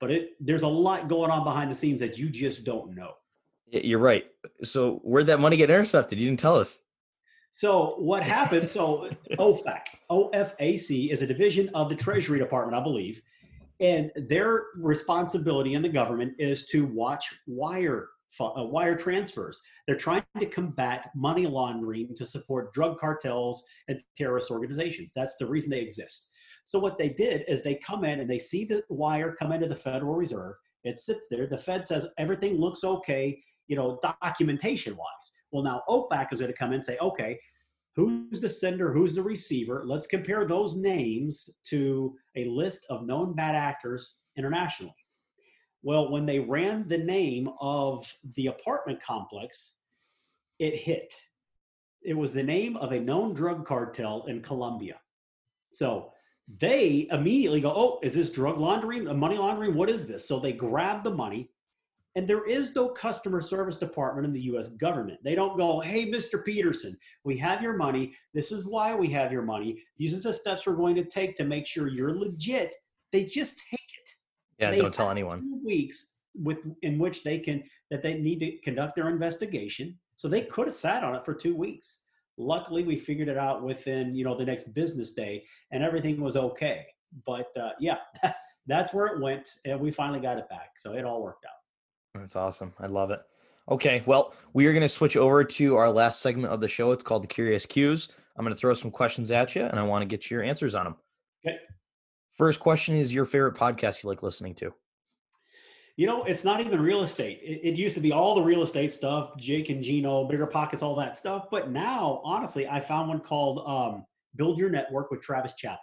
[0.00, 3.12] but it there's a lot going on behind the scenes that you just don't know.
[3.70, 4.26] You're right.
[4.64, 6.18] So where'd that money get intercepted?
[6.18, 6.80] You didn't tell us.
[7.52, 8.68] So what happened?
[8.68, 9.80] So OFAC,
[10.10, 13.20] OFAC is a division of the Treasury Department, I believe,
[13.80, 18.08] and their responsibility in the government is to watch wire
[18.40, 19.60] uh, wire transfers.
[19.86, 25.12] They're trying to combat money laundering to support drug cartels and terrorist organizations.
[25.14, 26.30] That's the reason they exist.
[26.64, 29.68] So what they did is they come in and they see the wire come into
[29.68, 30.54] the Federal Reserve.
[30.84, 31.46] It sits there.
[31.46, 35.32] The Fed says everything looks okay, you know, documentation wise.
[35.52, 37.38] Well, now OFAC is going to come in and say, okay,
[37.94, 39.82] who's the sender, who's the receiver?
[39.86, 44.94] Let's compare those names to a list of known bad actors internationally.
[45.82, 49.74] Well, when they ran the name of the apartment complex,
[50.58, 51.14] it hit.
[52.02, 54.96] It was the name of a known drug cartel in Colombia.
[55.70, 56.12] So
[56.60, 59.74] they immediately go, Oh, is this drug laundering, money laundering?
[59.74, 60.26] What is this?
[60.26, 61.50] So they grab the money.
[62.14, 65.18] And there is no customer service department in the US government.
[65.22, 66.44] They don't go, Hey, Mr.
[66.44, 68.14] Peterson, we have your money.
[68.34, 69.82] This is why we have your money.
[69.96, 72.74] These are the steps we're going to take to make sure you're legit.
[73.12, 74.10] They just take it.
[74.58, 75.40] Yeah, They don't tell anyone.
[75.40, 79.98] Two weeks with in which they can that they need to conduct their investigation.
[80.16, 82.02] So they could have sat on it for two weeks.
[82.36, 86.36] Luckily, we figured it out within you know the next business day, and everything was
[86.36, 86.86] okay.
[87.26, 87.98] But uh, yeah,
[88.66, 90.72] that's where it went, and we finally got it back.
[90.76, 91.57] So it all worked out.
[92.20, 92.72] That's awesome.
[92.78, 93.20] I love it.
[93.70, 96.92] Okay, well, we are going to switch over to our last segment of the show.
[96.92, 98.08] It's called the Curious Cues.
[98.36, 100.74] I'm going to throw some questions at you, and I want to get your answers
[100.74, 100.96] on them.
[101.44, 101.58] Okay.
[102.32, 104.72] First question is your favorite podcast you like listening to?
[105.96, 107.40] You know, it's not even real estate.
[107.42, 110.82] It, it used to be all the real estate stuff, Jake and Gino, Bigger Pockets,
[110.82, 111.46] all that stuff.
[111.50, 114.06] But now, honestly, I found one called um,
[114.36, 115.82] Build Your Network with Travis Chappell.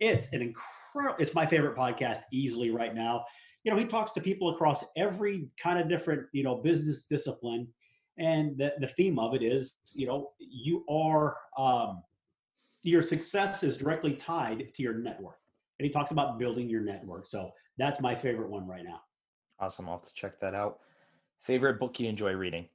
[0.00, 3.26] It's an incredible, it's my favorite podcast easily right now.
[3.66, 7.66] You know, he talks to people across every kind of different, you know, business discipline.
[8.16, 12.04] And the, the theme of it is, you know, you are, um,
[12.84, 15.38] your success is directly tied to your network.
[15.80, 17.26] And he talks about building your network.
[17.26, 19.00] So that's my favorite one right now.
[19.58, 19.88] Awesome.
[19.88, 20.78] I'll have to check that out.
[21.40, 22.68] Favorite book you enjoy reading?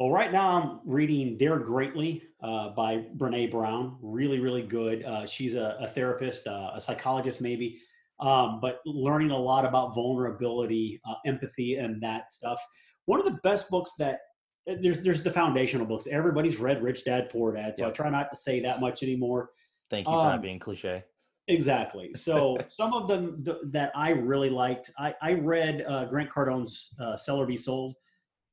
[0.00, 3.96] Well, right now I'm reading Dare Greatly uh, by Brene Brown.
[4.02, 5.04] Really, really good.
[5.04, 7.80] Uh, she's a, a therapist, uh, a psychologist, maybe,
[8.20, 12.60] um, but learning a lot about vulnerability, uh, empathy, and that stuff.
[13.06, 14.20] One of the best books that
[14.70, 16.06] uh, there's there's the foundational books.
[16.06, 19.50] Everybody's read Rich Dad Poor Dad, so I try not to say that much anymore.
[19.90, 21.04] Thank you for Um, not being cliche.
[21.46, 22.12] Exactly.
[22.14, 26.92] So some of them th- that I really liked, I, I read uh, Grant Cardone's
[27.00, 27.94] uh, Sell or Be Sold.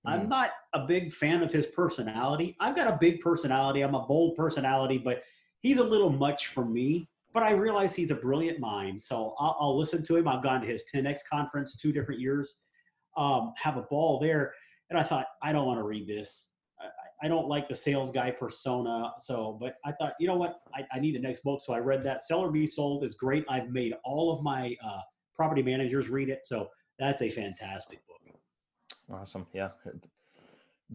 [0.05, 0.29] I'm Mhm.
[0.29, 2.55] not a big fan of his personality.
[2.59, 3.81] I've got a big personality.
[3.81, 5.23] I'm a bold personality, but
[5.59, 7.09] he's a little much for me.
[7.35, 10.25] But I realize he's a brilliant mind, so I'll, I'll listen to him.
[10.25, 12.59] I've gone to his 10x conference two different years,
[13.17, 14.53] um, have a ball there,
[14.89, 16.47] and I thought I don't want to read this.
[16.79, 19.11] I, I don't like the sales guy persona.
[19.19, 20.61] So, but I thought, you know what?
[20.73, 21.59] I, I need the next book.
[21.61, 22.21] So I read that.
[22.21, 23.43] Sell or Be Sold is great.
[23.49, 25.01] I've made all of my uh,
[25.35, 26.45] property managers read it.
[26.45, 26.69] So
[26.99, 28.33] that's a fantastic book.
[29.11, 29.45] Awesome.
[29.51, 29.71] Yeah.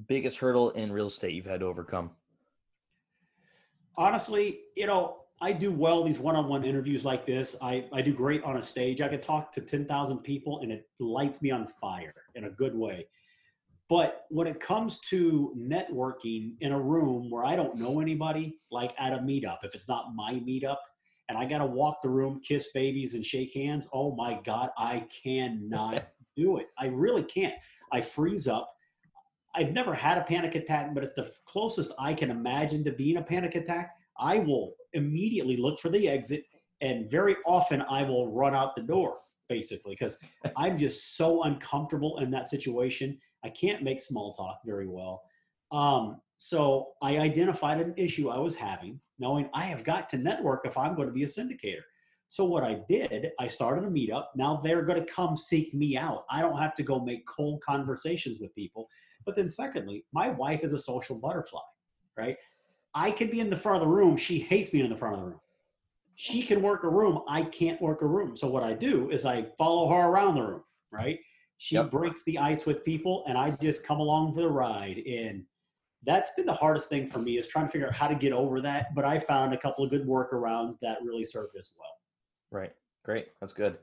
[0.09, 2.12] Biggest hurdle in real estate you've had to overcome?
[3.99, 7.57] Honestly, you know, I do well these one-on-one interviews like this.
[7.62, 9.01] I, I do great on a stage.
[9.01, 12.74] I could talk to 10,000 people and it lights me on fire in a good
[12.74, 13.07] way.
[13.88, 18.95] But when it comes to networking in a room where I don't know anybody, like
[18.99, 20.76] at a meetup, if it's not my meetup,
[21.28, 24.70] and I got to walk the room, kiss babies, and shake hands, oh my God,
[24.76, 26.66] I cannot do it.
[26.78, 27.55] I really can't.
[27.93, 28.70] I freeze up.
[29.55, 33.16] I've never had a panic attack, but it's the closest I can imagine to being
[33.16, 33.97] a panic attack.
[34.21, 36.45] I will immediately look for the exit,
[36.81, 39.18] and very often I will run out the door,
[39.49, 40.18] basically, because
[40.57, 43.18] I'm just so uncomfortable in that situation.
[43.45, 45.23] I can't make small talk very well.
[45.73, 50.62] Um, so I identified an issue I was having, knowing I have got to network
[50.64, 51.83] if I'm going to be a syndicator.
[52.29, 54.27] So what I did, I started a meetup.
[54.37, 56.25] Now they're going to come seek me out.
[56.31, 58.89] I don't have to go make cold conversations with people.
[59.27, 61.61] But then secondly, my wife is a social butterfly,
[62.16, 62.37] right?
[62.95, 64.16] I can be in the front of the room.
[64.16, 65.41] She hates being in the front of the room.
[66.16, 67.22] She can work a room.
[67.28, 68.36] I can't work a room.
[68.36, 71.18] So what I do is I follow her around the room, right?
[71.59, 71.91] She Yep.
[71.91, 74.99] breaks the ice with people and I just come along for the ride.
[74.99, 75.47] And
[76.03, 78.32] that's been the hardest thing for me is trying to figure out how to get
[78.32, 78.95] over that.
[78.95, 81.97] But I found a couple of good workarounds that really served us well.
[82.51, 82.72] Right.
[83.05, 83.28] Great.
[83.41, 83.78] That's good.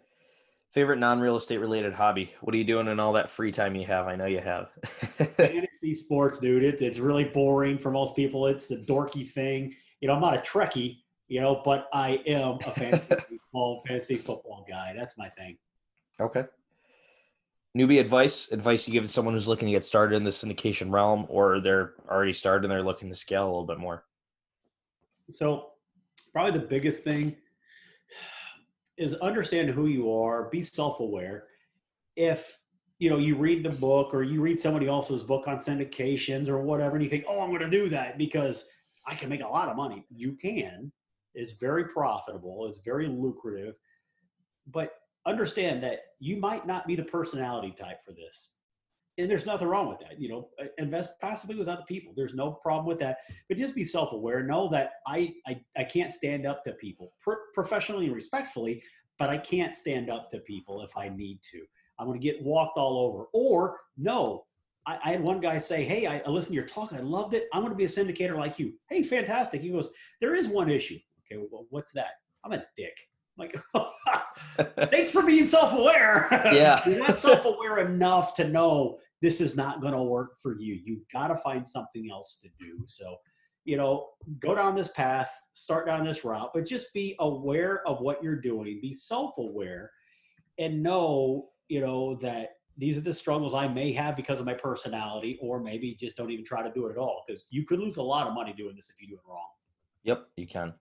[0.71, 2.33] Favorite non real estate related hobby?
[2.41, 4.07] What are you doing in all that free time you have?
[4.07, 4.69] I know you have.
[4.83, 6.63] fantasy sports, dude.
[6.63, 8.47] It, it's really boring for most people.
[8.47, 9.73] It's a dorky thing.
[10.01, 10.97] You know, I'm not a Trekkie,
[11.29, 14.93] you know, but I am a fantasy football, fantasy football guy.
[14.95, 15.57] That's my thing.
[16.19, 16.45] Okay.
[17.77, 20.91] Newbie advice, advice you give to someone who's looking to get started in the syndication
[20.91, 24.03] realm or they're already started and they're looking to scale a little bit more.
[25.31, 25.71] So,
[26.33, 27.35] probably the biggest thing
[28.97, 31.45] is understand who you are, be self-aware.
[32.15, 32.59] If
[32.99, 36.61] you know you read the book or you read somebody else's book on syndications or
[36.61, 38.69] whatever, and you think, "Oh, I'm going to do that because
[39.05, 40.91] I can make a lot of money," you can.
[41.35, 42.67] It's very profitable.
[42.67, 43.75] It's very lucrative,
[44.65, 44.93] but
[45.25, 48.56] understand that you might not be the personality type for this
[49.17, 50.19] and there's nothing wrong with that.
[50.19, 52.13] You know, uh, invest passively with other people.
[52.15, 53.17] There's no problem with that.
[53.47, 54.43] But just be self-aware.
[54.43, 58.83] Know that I I, I can't stand up to people Pro- professionally and respectfully,
[59.17, 61.61] but I can't stand up to people if I need to.
[61.99, 63.25] I'm going to get walked all over.
[63.33, 64.45] Or no,
[64.85, 66.93] I, I had one guy say, "Hey, I, I listened to your talk.
[66.93, 67.47] I loved it.
[67.53, 69.61] I'm going to be a syndicator like you." Hey, fantastic.
[69.61, 69.89] He goes,
[70.21, 70.99] "There is one issue.
[71.25, 72.11] Okay, well, what's that?
[72.43, 72.95] I'm a dick."
[73.37, 73.55] like,
[74.89, 76.27] thanks for being self-aware.
[76.51, 80.79] Yeah, you're not self-aware enough to know this is not going to work for you.
[80.83, 82.83] You got to find something else to do.
[82.87, 83.17] So,
[83.65, 84.09] you know,
[84.39, 88.39] go down this path, start down this route, but just be aware of what you're
[88.39, 89.91] doing, be self aware,
[90.59, 94.53] and know, you know, that these are the struggles I may have because of my
[94.53, 97.79] personality, or maybe just don't even try to do it at all because you could
[97.79, 99.47] lose a lot of money doing this if you do it wrong.
[100.03, 100.73] Yep, you can.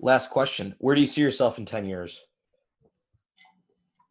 [0.00, 2.22] Last question Where do you see yourself in 10 years?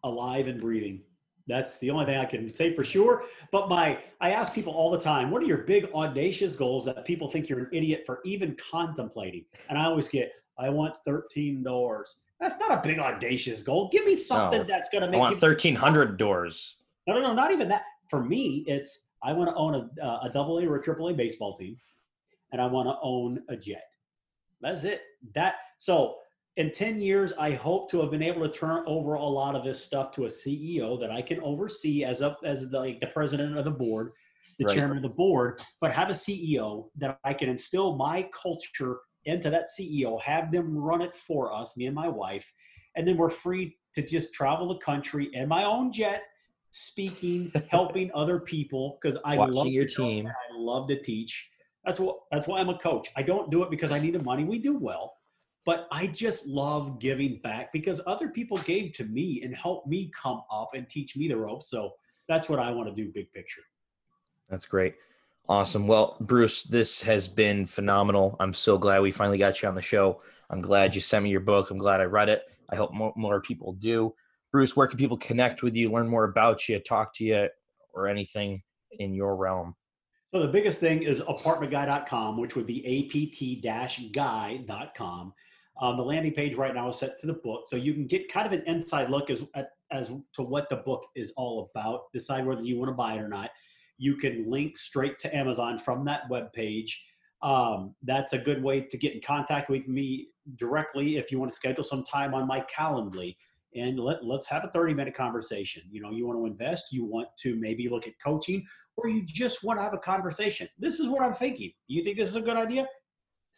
[0.03, 1.01] Alive and breathing.
[1.49, 3.23] That's the only thing I can say for sure.
[3.51, 7.03] But my, I ask people all the time, what are your big audacious goals that
[7.05, 9.45] people think you're an idiot for even contemplating?
[9.67, 12.17] And I always get, I want 13 doors.
[12.39, 13.89] That's not a big audacious goal.
[13.91, 15.17] Give me something no, that's going to make.
[15.17, 16.77] I want 1,300 doors.
[17.07, 17.83] No, no, no, not even that.
[18.09, 21.09] For me, it's I want to own a, uh, a double A or a triple
[21.09, 21.77] A baseball team,
[22.51, 23.83] and I want to own a jet.
[24.61, 25.01] That's it.
[25.33, 26.17] That so
[26.60, 29.64] in 10 years, I hope to have been able to turn over a lot of
[29.64, 33.07] this stuff to a CEO that I can oversee as up as the, like the
[33.07, 34.12] president of the board,
[34.60, 34.76] the right.
[34.76, 39.49] chairman of the board, but have a CEO that I can instill my culture into
[39.49, 42.51] that CEO, have them run it for us, me and my wife,
[42.97, 46.24] and then we're free to just travel the country in my own jet,
[46.72, 50.28] speaking, helping other people because I Watching love your team.
[50.28, 51.51] I love to teach.
[51.86, 53.07] That's what that's why I'm a coach.
[53.16, 54.43] I don't do it because I need the money.
[54.43, 55.18] We do well
[55.66, 60.12] but I just love giving back because other people gave to me and helped me
[60.20, 61.70] come up and teach me the ropes.
[61.70, 61.93] So
[62.28, 63.62] that's what I want to do, big picture.
[64.49, 64.95] That's great.
[65.47, 65.88] Awesome.
[65.88, 68.36] Well, Bruce, this has been phenomenal.
[68.39, 70.22] I'm so glad we finally got you on the show.
[70.49, 71.72] I'm glad you sent me your book.
[71.72, 72.43] I'm glad I read it.
[72.70, 74.14] I hope more, more people do.
[74.51, 77.49] Bruce, where can people connect with you, learn more about you, talk to you,
[77.93, 78.64] or anything
[78.99, 79.76] in your realm?
[80.32, 83.10] So the biggest thing is apartmentguy.com, which would be
[83.66, 85.34] apt-guy.com.
[85.82, 88.32] Um, the landing page right now is set to the book, so you can get
[88.32, 89.45] kind of an inside look as
[89.91, 92.11] as to what the book is all about.
[92.13, 93.49] Decide whether you want to buy it or not.
[93.97, 97.03] You can link straight to Amazon from that web page.
[97.41, 100.27] Um, that's a good way to get in contact with me
[100.57, 103.36] directly if you want to schedule some time on my Calendly
[103.75, 105.84] and let, let's have a 30 minute conversation.
[105.91, 108.65] You know, you want to invest, you want to maybe look at coaching,
[108.97, 110.67] or you just want to have a conversation.
[110.77, 111.71] This is what I'm thinking.
[111.88, 112.88] You think this is a good idea?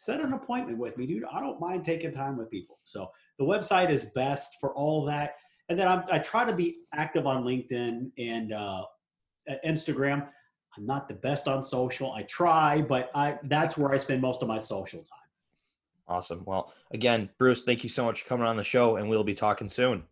[0.02, 1.22] Set an appointment with me, dude.
[1.32, 2.80] I don't mind taking time with people.
[2.82, 5.36] So the website is best for all that.
[5.68, 8.82] And then I'm, i try to be active on LinkedIn and uh,
[9.64, 10.26] Instagram.
[10.76, 12.10] I'm not the best on social.
[12.10, 15.18] I try, but I that's where I spend most of my social time.
[16.08, 16.42] Awesome.
[16.46, 19.34] Well, again, Bruce, thank you so much for coming on the show, and we'll be
[19.34, 20.02] talking soon.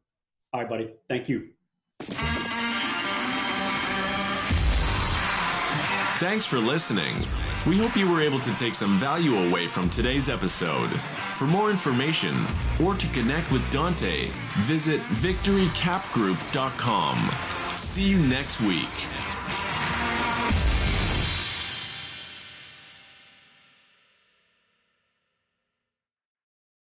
[0.53, 0.95] All right, buddy.
[1.09, 1.49] Thank you.
[6.21, 7.17] Thanks for listening.
[7.67, 10.89] We hope you were able to take some value away from today's episode.
[11.35, 12.35] For more information
[12.83, 14.29] or to connect with Dante,
[14.61, 17.19] visit victorycapgroup.com.
[17.77, 18.89] See you next week.